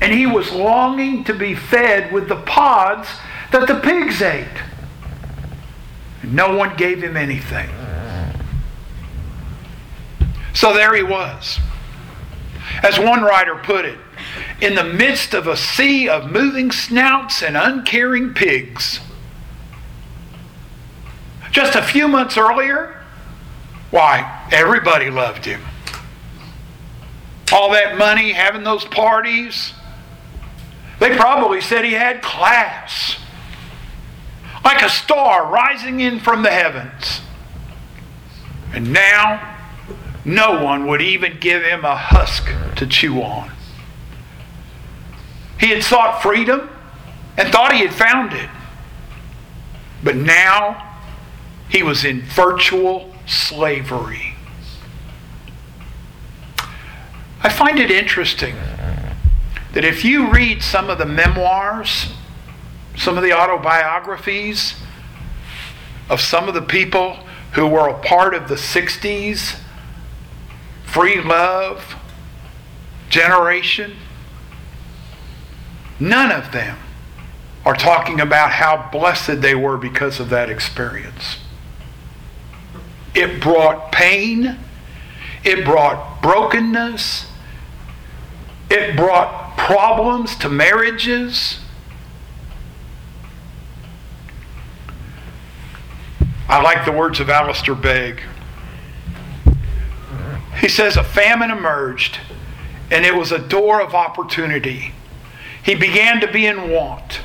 and 0.01 0.13
he 0.13 0.25
was 0.25 0.51
longing 0.51 1.23
to 1.25 1.33
be 1.33 1.55
fed 1.55 2.11
with 2.11 2.29
the 2.29 2.37
pods 2.37 3.09
that 3.51 3.67
the 3.67 3.75
pigs 3.75 4.21
ate. 4.21 4.47
No 6.23 6.55
one 6.55 6.75
gave 6.77 7.03
him 7.03 7.17
anything. 7.17 7.69
So 10.53 10.73
there 10.73 10.95
he 10.95 11.03
was. 11.03 11.59
As 12.83 12.99
one 12.99 13.23
writer 13.23 13.55
put 13.55 13.85
it, 13.85 13.97
in 14.61 14.75
the 14.75 14.83
midst 14.83 15.33
of 15.33 15.47
a 15.47 15.57
sea 15.57 16.09
of 16.09 16.31
moving 16.31 16.71
snouts 16.71 17.41
and 17.41 17.55
uncaring 17.55 18.33
pigs. 18.33 18.99
Just 21.51 21.75
a 21.75 21.81
few 21.81 22.07
months 22.07 22.37
earlier, 22.37 23.03
why, 23.91 24.47
everybody 24.51 25.09
loved 25.09 25.45
him. 25.45 25.61
All 27.51 27.71
that 27.71 27.97
money, 27.97 28.31
having 28.31 28.63
those 28.63 28.85
parties, 28.85 29.73
they 30.99 31.15
probably 31.15 31.61
said 31.61 31.83
he 31.83 31.93
had 31.93 32.21
class. 32.21 33.17
Like 34.63 34.83
a 34.83 34.89
star 34.89 35.51
rising 35.51 36.01
in 36.01 36.19
from 36.19 36.43
the 36.43 36.51
heavens. 36.51 37.21
And 38.73 38.93
now, 38.93 39.57
no 40.25 40.63
one 40.63 40.85
would 40.87 41.01
even 41.01 41.37
give 41.39 41.63
him 41.63 41.83
a 41.85 41.95
husk 41.95 42.51
to 42.75 42.85
chew 42.85 43.21
on. 43.21 43.51
He 45.59 45.69
had 45.69 45.83
sought 45.83 46.21
freedom 46.21 46.69
and 47.37 47.51
thought 47.51 47.73
he 47.73 47.79
had 47.79 47.93
found 47.93 48.33
it. 48.33 48.49
But 50.03 50.15
now, 50.15 50.97
he 51.69 51.83
was 51.83 52.05
in 52.05 52.21
virtual 52.21 53.13
slavery. 53.25 54.35
I 57.41 57.49
find 57.49 57.79
it 57.79 57.91
interesting 57.91 58.55
that 59.73 59.85
if 59.85 60.03
you 60.03 60.31
read 60.31 60.61
some 60.63 60.89
of 60.89 60.97
the 60.97 61.05
memoirs, 61.05 62.11
some 62.97 63.17
of 63.17 63.23
the 63.23 63.33
autobiographies 63.33 64.75
of 66.09 66.19
some 66.19 66.47
of 66.47 66.53
the 66.53 66.61
people 66.61 67.17
who 67.53 67.67
were 67.67 67.87
a 67.87 67.99
part 67.99 68.33
of 68.33 68.47
the 68.47 68.55
60s 68.55 69.59
free 70.83 71.21
love 71.21 71.95
generation, 73.09 73.95
none 75.99 76.31
of 76.31 76.51
them 76.51 76.77
are 77.65 77.75
talking 77.75 78.19
about 78.19 78.51
how 78.51 78.89
blessed 78.91 79.41
they 79.41 79.53
were 79.53 79.77
because 79.77 80.19
of 80.19 80.29
that 80.29 80.49
experience. 80.49 81.37
It 83.13 83.41
brought 83.41 83.91
pain, 83.91 84.57
it 85.43 85.65
brought 85.65 86.21
brokenness, 86.21 87.29
it 88.69 88.95
brought 88.95 89.57
problems 89.57 90.35
to 90.37 90.49
marriages. 90.49 91.59
I 96.47 96.61
like 96.61 96.85
the 96.85 96.91
words 96.91 97.19
of 97.19 97.29
Alistair 97.29 97.75
Begg. 97.75 98.21
He 100.59 100.67
says, 100.67 100.97
A 100.97 101.03
famine 101.03 101.51
emerged, 101.51 102.19
and 102.89 103.05
it 103.05 103.15
was 103.15 103.31
a 103.31 103.39
door 103.39 103.81
of 103.81 103.93
opportunity. 103.93 104.93
He 105.69 105.75
began 105.75 106.19
to 106.21 106.27
be 106.27 106.47
in 106.47 106.71
want. 106.71 107.21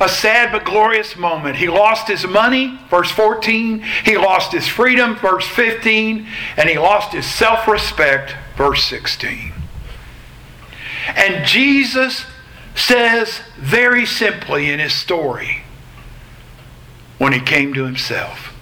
A 0.00 0.08
sad 0.08 0.50
but 0.50 0.64
glorious 0.64 1.16
moment. 1.16 1.54
He 1.54 1.68
lost 1.68 2.08
his 2.08 2.26
money, 2.26 2.76
verse 2.90 3.12
14. 3.12 3.78
He 4.04 4.16
lost 4.16 4.50
his 4.50 4.66
freedom, 4.66 5.14
verse 5.14 5.46
15. 5.46 6.26
And 6.56 6.68
he 6.68 6.76
lost 6.76 7.12
his 7.12 7.24
self 7.24 7.68
respect, 7.68 8.34
verse 8.56 8.82
16. 8.82 9.52
And 11.14 11.46
Jesus 11.46 12.26
says 12.74 13.40
very 13.56 14.04
simply 14.04 14.68
in 14.68 14.80
his 14.80 14.92
story 14.92 15.62
when 17.18 17.32
he 17.32 17.40
came 17.40 17.72
to 17.74 17.84
himself. 17.84 18.52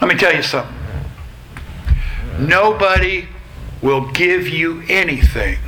Let 0.00 0.08
me 0.08 0.14
tell 0.14 0.36
you 0.36 0.44
something. 0.44 0.76
Nobody 2.38 3.26
will 3.82 4.08
give 4.12 4.46
you 4.46 4.84
anything 4.88 5.58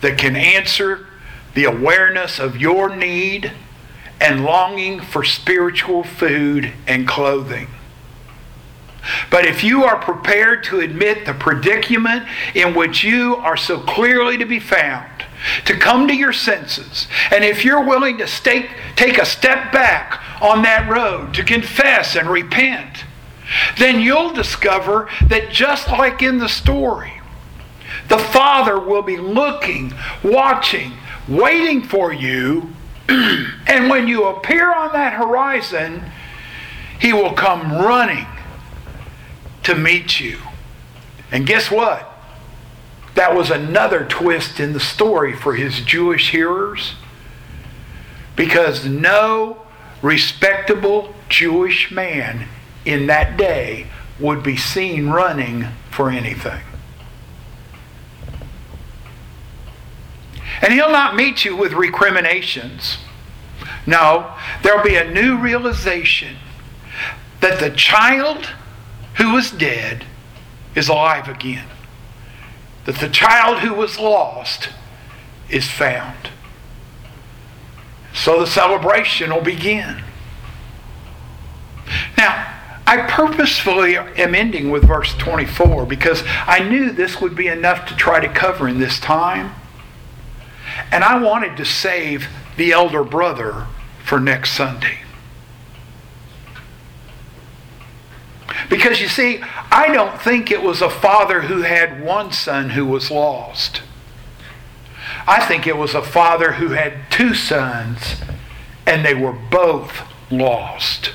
that 0.00 0.18
can 0.18 0.36
answer 0.36 1.06
the 1.54 1.64
awareness 1.64 2.38
of 2.38 2.56
your 2.56 2.94
need 2.94 3.52
and 4.20 4.44
longing 4.44 5.00
for 5.00 5.24
spiritual 5.24 6.04
food 6.04 6.72
and 6.86 7.06
clothing. 7.06 7.68
But 9.30 9.46
if 9.46 9.62
you 9.62 9.84
are 9.84 9.98
prepared 9.98 10.64
to 10.64 10.80
admit 10.80 11.26
the 11.26 11.34
predicament 11.34 12.24
in 12.54 12.74
which 12.74 13.04
you 13.04 13.36
are 13.36 13.56
so 13.56 13.78
clearly 13.80 14.36
to 14.38 14.44
be 14.44 14.58
found, 14.58 15.10
to 15.64 15.76
come 15.76 16.08
to 16.08 16.14
your 16.14 16.32
senses, 16.32 17.06
and 17.30 17.44
if 17.44 17.64
you're 17.64 17.84
willing 17.84 18.18
to 18.18 18.26
stake, 18.26 18.70
take 18.96 19.18
a 19.18 19.26
step 19.26 19.72
back 19.72 20.20
on 20.42 20.62
that 20.62 20.88
road 20.90 21.34
to 21.34 21.44
confess 21.44 22.16
and 22.16 22.28
repent, 22.28 23.04
then 23.78 24.00
you'll 24.00 24.32
discover 24.32 25.08
that 25.28 25.50
just 25.50 25.88
like 25.88 26.22
in 26.22 26.38
the 26.38 26.48
story, 26.48 27.15
the 28.08 28.18
Father 28.18 28.78
will 28.78 29.02
be 29.02 29.16
looking, 29.16 29.92
watching, 30.22 30.92
waiting 31.28 31.82
for 31.82 32.12
you. 32.12 32.70
and 33.08 33.88
when 33.88 34.08
you 34.08 34.26
appear 34.26 34.72
on 34.74 34.92
that 34.92 35.14
horizon, 35.14 36.02
He 37.00 37.12
will 37.12 37.32
come 37.32 37.72
running 37.72 38.26
to 39.64 39.74
meet 39.74 40.20
you. 40.20 40.38
And 41.30 41.46
guess 41.46 41.70
what? 41.70 42.12
That 43.16 43.34
was 43.34 43.50
another 43.50 44.04
twist 44.04 44.60
in 44.60 44.74
the 44.74 44.80
story 44.80 45.34
for 45.34 45.54
his 45.54 45.80
Jewish 45.80 46.30
hearers. 46.30 46.94
Because 48.36 48.84
no 48.84 49.62
respectable 50.02 51.14
Jewish 51.28 51.90
man 51.90 52.46
in 52.84 53.06
that 53.06 53.36
day 53.36 53.86
would 54.20 54.42
be 54.42 54.56
seen 54.56 55.08
running 55.08 55.66
for 55.90 56.10
anything. 56.10 56.60
And 60.62 60.72
he'll 60.72 60.90
not 60.90 61.16
meet 61.16 61.44
you 61.44 61.56
with 61.56 61.72
recriminations. 61.72 62.98
No, 63.86 64.34
there'll 64.62 64.82
be 64.82 64.96
a 64.96 65.10
new 65.10 65.36
realization 65.36 66.36
that 67.40 67.60
the 67.60 67.70
child 67.70 68.46
who 69.16 69.32
was 69.32 69.50
dead 69.50 70.04
is 70.74 70.88
alive 70.88 71.28
again. 71.28 71.66
That 72.84 72.96
the 72.96 73.08
child 73.08 73.60
who 73.60 73.74
was 73.74 73.98
lost 73.98 74.70
is 75.48 75.68
found. 75.68 76.30
So 78.12 78.40
the 78.40 78.46
celebration 78.46 79.32
will 79.32 79.42
begin. 79.42 80.02
Now, 82.16 82.54
I 82.86 82.98
purposefully 83.08 83.96
am 83.96 84.34
ending 84.34 84.70
with 84.70 84.84
verse 84.84 85.14
24 85.16 85.86
because 85.86 86.22
I 86.26 86.60
knew 86.60 86.92
this 86.92 87.20
would 87.20 87.34
be 87.34 87.48
enough 87.48 87.86
to 87.88 87.96
try 87.96 88.20
to 88.20 88.28
cover 88.28 88.68
in 88.68 88.78
this 88.78 89.00
time. 89.00 89.54
And 90.90 91.04
I 91.04 91.18
wanted 91.18 91.56
to 91.56 91.64
save 91.64 92.28
the 92.56 92.72
elder 92.72 93.04
brother 93.04 93.66
for 94.04 94.20
next 94.20 94.52
Sunday. 94.52 94.98
Because 98.68 99.00
you 99.00 99.08
see, 99.08 99.40
I 99.70 99.92
don't 99.92 100.20
think 100.20 100.50
it 100.50 100.62
was 100.62 100.80
a 100.82 100.90
father 100.90 101.42
who 101.42 101.62
had 101.62 102.04
one 102.04 102.32
son 102.32 102.70
who 102.70 102.86
was 102.86 103.10
lost. 103.10 103.82
I 105.26 105.44
think 105.44 105.66
it 105.66 105.76
was 105.76 105.94
a 105.94 106.02
father 106.02 106.52
who 106.52 106.68
had 106.68 107.10
two 107.10 107.34
sons 107.34 108.16
and 108.86 109.04
they 109.04 109.14
were 109.14 109.32
both 109.32 110.02
lost. 110.30 111.06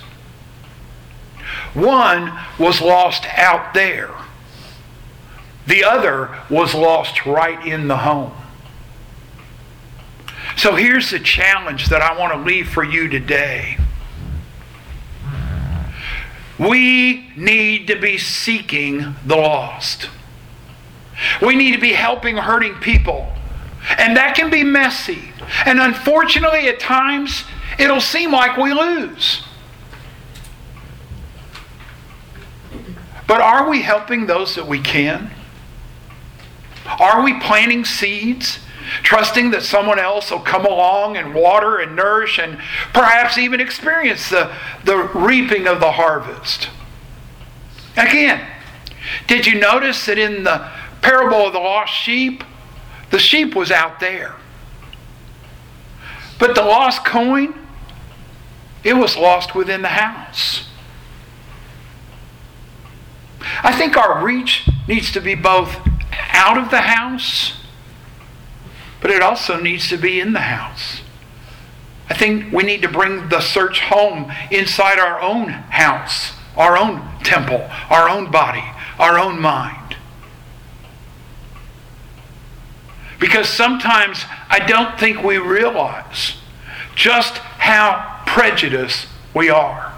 One 1.74 2.38
was 2.60 2.82
lost 2.82 3.26
out 3.38 3.74
there, 3.74 4.12
the 5.66 5.84
other 5.84 6.38
was 6.50 6.74
lost 6.74 7.26
right 7.26 7.66
in 7.66 7.88
the 7.88 7.98
home. 7.98 8.34
So 10.62 10.76
here's 10.76 11.10
the 11.10 11.18
challenge 11.18 11.88
that 11.88 12.04
I 12.04 12.16
want 12.16 12.34
to 12.34 12.40
leave 12.40 12.70
for 12.70 12.84
you 12.84 13.08
today. 13.08 13.80
We 16.60 17.32
need 17.36 17.88
to 17.88 18.00
be 18.00 18.20
seeking 18.20 19.16
the 19.26 19.38
lost. 19.38 20.08
We 21.42 21.56
need 21.56 21.72
to 21.72 21.82
be 21.82 21.94
helping 21.94 22.38
hurting 22.38 22.76
people. 22.76 23.34
And 23.98 24.16
that 24.18 24.36
can 24.36 24.52
be 24.52 24.64
messy. 24.64 25.32
And 25.66 25.80
unfortunately, 25.80 26.70
at 26.70 26.80
times, 26.80 27.44
it'll 27.80 28.00
seem 28.00 28.32
like 28.32 28.56
we 28.56 28.72
lose. 28.72 29.42
But 33.26 33.42
are 33.42 33.68
we 33.68 33.82
helping 33.82 34.28
those 34.28 34.54
that 34.54 34.68
we 34.68 34.80
can? 34.80 35.32
Are 37.00 37.24
we 37.24 37.40
planting 37.40 37.84
seeds, 37.84 38.60
trusting 39.04 39.52
that 39.52 39.64
someone 39.64 40.00
else 40.00 40.32
will 40.32 40.40
come 40.40 40.66
along 40.66 41.18
and 41.18 41.34
water 41.34 41.78
and 41.80 41.96
nourish 41.96 42.40
and 42.40 42.58
perhaps 42.94 43.38
even 43.38 43.60
experience 43.60 44.30
the, 44.30 44.54
the 44.84 44.98
reaping 45.16 45.68
of 45.68 45.80
the 45.80 45.92
harvest? 45.92 46.70
Again, 47.98 48.46
did 49.28 49.46
you 49.46 49.60
notice 49.60 50.06
that 50.06 50.18
in 50.18 50.44
the 50.44 50.70
parable 51.02 51.48
of 51.48 51.54
the 51.54 51.60
lost 51.60 51.94
sheep, 51.94 52.44
the 53.10 53.20
sheep 53.20 53.56
was 53.56 53.72
out 53.72 54.00
there? 54.00 54.36
But 56.40 56.56
the 56.56 56.64
lost 56.64 57.06
coin, 57.06 57.54
it 58.84 58.94
was 58.94 59.16
lost 59.16 59.54
within 59.54 59.82
the 59.82 59.90
house. 59.90 60.68
I 63.64 63.72
think 63.76 63.98
our 63.98 64.24
reach 64.24 64.68
needs 64.88 65.12
to 65.12 65.22
be 65.22 65.36
both 65.36 65.78
out 66.32 66.58
of 66.58 66.70
the 66.72 66.82
house, 66.82 67.61
but 69.02 69.10
it 69.10 69.22
also 69.22 69.60
needs 69.60 69.90
to 69.90 69.98
be 69.98 70.20
in 70.20 70.34
the 70.34 70.40
house. 70.40 71.02
I 72.08 72.14
think 72.14 72.54
we 72.54 72.64
need 72.64 72.84
to 72.84 72.90
bring 72.90 73.30
the 73.30 73.42
search 73.42 73.82
home 73.82 74.32
inside 74.52 75.00
our 75.00 75.20
own 75.20 75.50
house, 75.50 76.34
our 76.56 76.78
own 76.78 77.02
temple, 77.24 77.68
our 77.90 78.08
own 78.08 78.30
body, 78.30 78.64
our 79.00 79.18
own 79.18 79.42
mind. 79.42 79.96
Because 83.20 83.48
sometimes 83.48 84.26
I 84.50 84.60
don't 84.60 85.00
think 85.00 85.24
we 85.24 85.38
realize 85.38 86.36
just 86.96 87.38
how 87.38 88.24
prejudiced 88.26 89.08
we 89.34 89.50
are. 89.50 89.94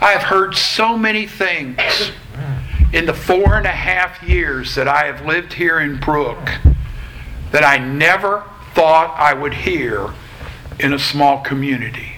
I 0.00 0.10
have 0.10 0.24
heard 0.24 0.54
so 0.54 0.98
many 0.98 1.26
things 1.26 1.80
in 2.92 3.06
the 3.06 3.14
four 3.14 3.56
and 3.56 3.66
a 3.66 3.70
half 3.70 4.22
years 4.22 4.74
that 4.74 4.86
I 4.86 5.06
have 5.06 5.24
lived 5.24 5.54
here 5.54 5.80
in 5.80 5.98
Brook 5.98 6.50
that 7.54 7.62
I 7.62 7.78
never 7.78 8.42
thought 8.74 9.14
I 9.16 9.32
would 9.32 9.54
hear 9.54 10.12
in 10.80 10.92
a 10.92 10.98
small 10.98 11.40
community. 11.40 12.14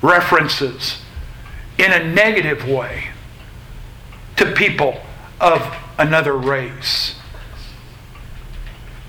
References 0.00 1.02
in 1.76 1.90
a 1.90 2.04
negative 2.04 2.68
way 2.68 3.08
to 4.36 4.52
people 4.52 5.00
of 5.40 5.74
another 5.98 6.34
race, 6.36 7.16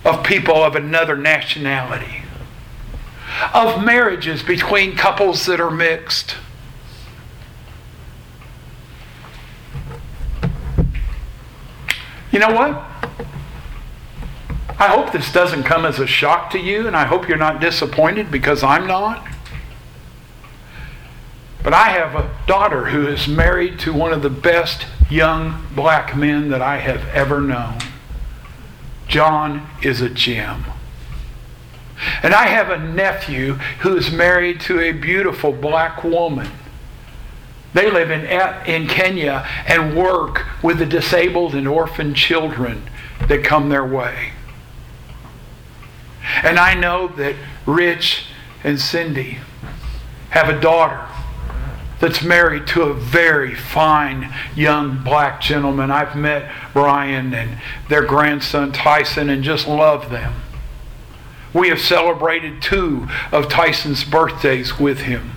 of 0.03 0.23
people 0.23 0.63
of 0.63 0.75
another 0.75 1.15
nationality 1.15 2.23
of 3.53 3.83
marriages 3.85 4.41
between 4.41 4.95
couples 4.95 5.45
that 5.45 5.61
are 5.61 5.69
mixed. 5.69 6.35
You 12.31 12.39
know 12.39 12.51
what? 12.51 12.88
I 14.79 14.87
hope 14.87 15.11
this 15.11 15.31
doesn't 15.33 15.63
come 15.63 15.85
as 15.85 15.99
a 15.99 16.07
shock 16.07 16.51
to 16.51 16.57
you, 16.57 16.87
and 16.87 16.95
I 16.95 17.03
hope 17.03 17.27
you're 17.27 17.37
not 17.37 17.59
disappointed 17.59 18.31
because 18.31 18.63
I'm 18.63 18.87
not. 18.87 19.27
But 21.61 21.73
I 21.73 21.89
have 21.89 22.15
a 22.15 22.33
daughter 22.47 22.85
who 22.85 23.05
is 23.05 23.27
married 23.27 23.77
to 23.79 23.91
one 23.91 24.13
of 24.13 24.21
the 24.21 24.29
best 24.29 24.87
young 25.09 25.67
black 25.75 26.15
men 26.15 26.47
that 26.49 26.61
I 26.61 26.77
have 26.77 27.05
ever 27.09 27.41
known. 27.41 27.79
John 29.09 29.67
is 29.83 29.99
a 29.99 30.09
gem. 30.09 30.63
And 32.23 32.33
I 32.33 32.47
have 32.47 32.69
a 32.69 32.79
nephew 32.79 33.55
who 33.81 33.97
is 33.97 34.09
married 34.09 34.61
to 34.61 34.79
a 34.79 34.93
beautiful 34.93 35.51
black 35.51 36.05
woman. 36.05 36.47
They 37.73 37.91
live 37.91 38.11
in, 38.11 38.25
in 38.65 38.87
Kenya 38.87 39.45
and 39.67 39.97
work 39.97 40.45
with 40.63 40.79
the 40.79 40.85
disabled 40.85 41.53
and 41.53 41.67
orphan 41.67 42.13
children 42.13 42.89
that 43.27 43.43
come 43.43 43.67
their 43.67 43.85
way. 43.85 44.31
And 46.43 46.59
I 46.59 46.73
know 46.73 47.07
that 47.09 47.35
Rich 47.65 48.25
and 48.63 48.79
Cindy 48.79 49.39
have 50.29 50.49
a 50.49 50.59
daughter 50.59 51.07
that's 51.99 52.23
married 52.23 52.65
to 52.67 52.83
a 52.83 52.93
very 52.93 53.53
fine 53.53 54.33
young 54.55 55.03
black 55.03 55.41
gentleman. 55.41 55.91
I've 55.91 56.15
met 56.15 56.51
Brian 56.73 57.33
and 57.33 57.57
their 57.89 58.03
grandson 58.03 58.71
Tyson 58.71 59.29
and 59.29 59.43
just 59.43 59.67
love 59.67 60.09
them. 60.09 60.33
We 61.53 61.69
have 61.69 61.81
celebrated 61.81 62.61
two 62.61 63.07
of 63.31 63.49
Tyson's 63.49 64.03
birthdays 64.03 64.79
with 64.79 64.99
him. 64.99 65.31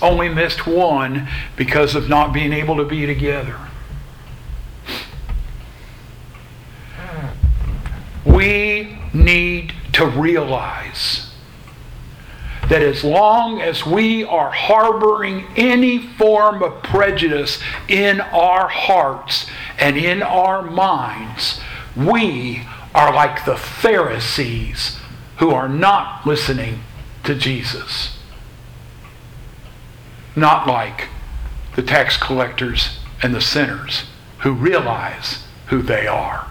Only 0.00 0.28
missed 0.28 0.66
one 0.66 1.28
because 1.56 1.94
of 1.94 2.08
not 2.08 2.32
being 2.32 2.52
able 2.52 2.76
to 2.76 2.84
be 2.84 3.06
together. 3.06 3.58
We 8.24 8.98
need 9.12 9.72
to 9.96 10.04
realize 10.06 11.30
that 12.68 12.82
as 12.82 13.02
long 13.02 13.62
as 13.62 13.86
we 13.86 14.24
are 14.24 14.50
harboring 14.50 15.46
any 15.56 15.98
form 15.98 16.62
of 16.62 16.82
prejudice 16.82 17.62
in 17.88 18.20
our 18.20 18.68
hearts 18.68 19.46
and 19.78 19.96
in 19.96 20.22
our 20.22 20.60
minds, 20.60 21.60
we 21.96 22.62
are 22.94 23.14
like 23.14 23.46
the 23.46 23.56
Pharisees 23.56 24.98
who 25.38 25.50
are 25.50 25.68
not 25.68 26.26
listening 26.26 26.80
to 27.24 27.34
Jesus. 27.34 28.18
Not 30.34 30.66
like 30.66 31.08
the 31.74 31.82
tax 31.82 32.18
collectors 32.18 32.98
and 33.22 33.34
the 33.34 33.40
sinners 33.40 34.04
who 34.40 34.52
realize 34.52 35.44
who 35.68 35.80
they 35.80 36.06
are 36.06 36.48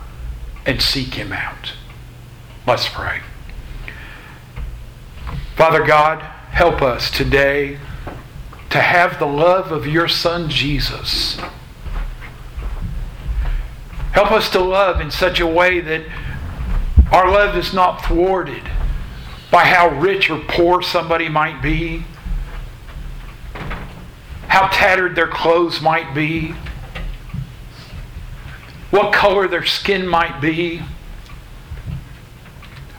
and 0.65 0.81
seek 0.81 1.13
Him 1.13 1.31
out. 1.31 1.73
Let's 2.65 2.89
pray. 2.89 3.21
Father 5.55 5.85
God, 5.85 6.19
help 6.51 6.81
us 6.81 7.09
today 7.09 7.79
to 8.69 8.81
have 8.81 9.19
the 9.19 9.25
love 9.25 9.71
of 9.71 9.87
your 9.87 10.09
Son 10.09 10.49
Jesus. 10.49 11.37
Help 14.11 14.33
us 14.33 14.49
to 14.49 14.59
love 14.59 14.99
in 14.99 15.09
such 15.09 15.39
a 15.39 15.47
way 15.47 15.79
that 15.79 16.03
our 17.09 17.31
love 17.31 17.55
is 17.55 17.73
not 17.73 18.03
thwarted 18.03 18.63
by 19.49 19.63
how 19.63 19.87
rich 19.97 20.29
or 20.29 20.41
poor 20.45 20.81
somebody 20.81 21.29
might 21.29 21.61
be, 21.61 22.03
how 24.49 24.67
tattered 24.67 25.15
their 25.15 25.29
clothes 25.29 25.79
might 25.79 26.13
be, 26.13 26.53
what 28.91 29.13
color 29.13 29.47
their 29.47 29.63
skin 29.63 30.05
might 30.05 30.41
be, 30.41 30.81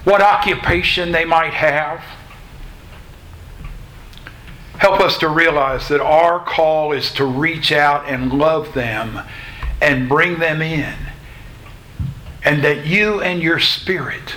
what 0.04 0.22
occupation 0.22 1.12
they 1.12 1.26
might 1.26 1.52
have. 1.52 2.00
Help 4.78 5.00
us 5.00 5.18
to 5.18 5.28
realize 5.28 5.88
that 5.88 6.00
our 6.00 6.38
call 6.40 6.92
is 6.92 7.10
to 7.12 7.24
reach 7.24 7.72
out 7.72 8.06
and 8.06 8.32
love 8.32 8.74
them 8.74 9.20
and 9.80 10.08
bring 10.08 10.38
them 10.38 10.60
in. 10.60 10.94
And 12.44 12.62
that 12.62 12.86
you 12.86 13.20
and 13.20 13.42
your 13.42 13.58
spirit 13.58 14.36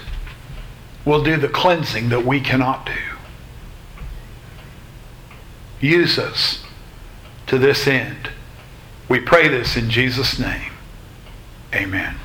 will 1.06 1.24
do 1.24 1.38
the 1.38 1.48
cleansing 1.48 2.10
that 2.10 2.26
we 2.26 2.40
cannot 2.40 2.86
do. 2.86 2.94
Use 5.82 6.18
us 6.18 6.64
to 7.48 7.58
this 7.58 7.88
end. 7.88 8.30
We 9.08 9.20
pray 9.20 9.48
this 9.48 9.76
in 9.76 9.90
Jesus' 9.90 10.40
name. 10.40 10.72
Amen. 11.74 12.16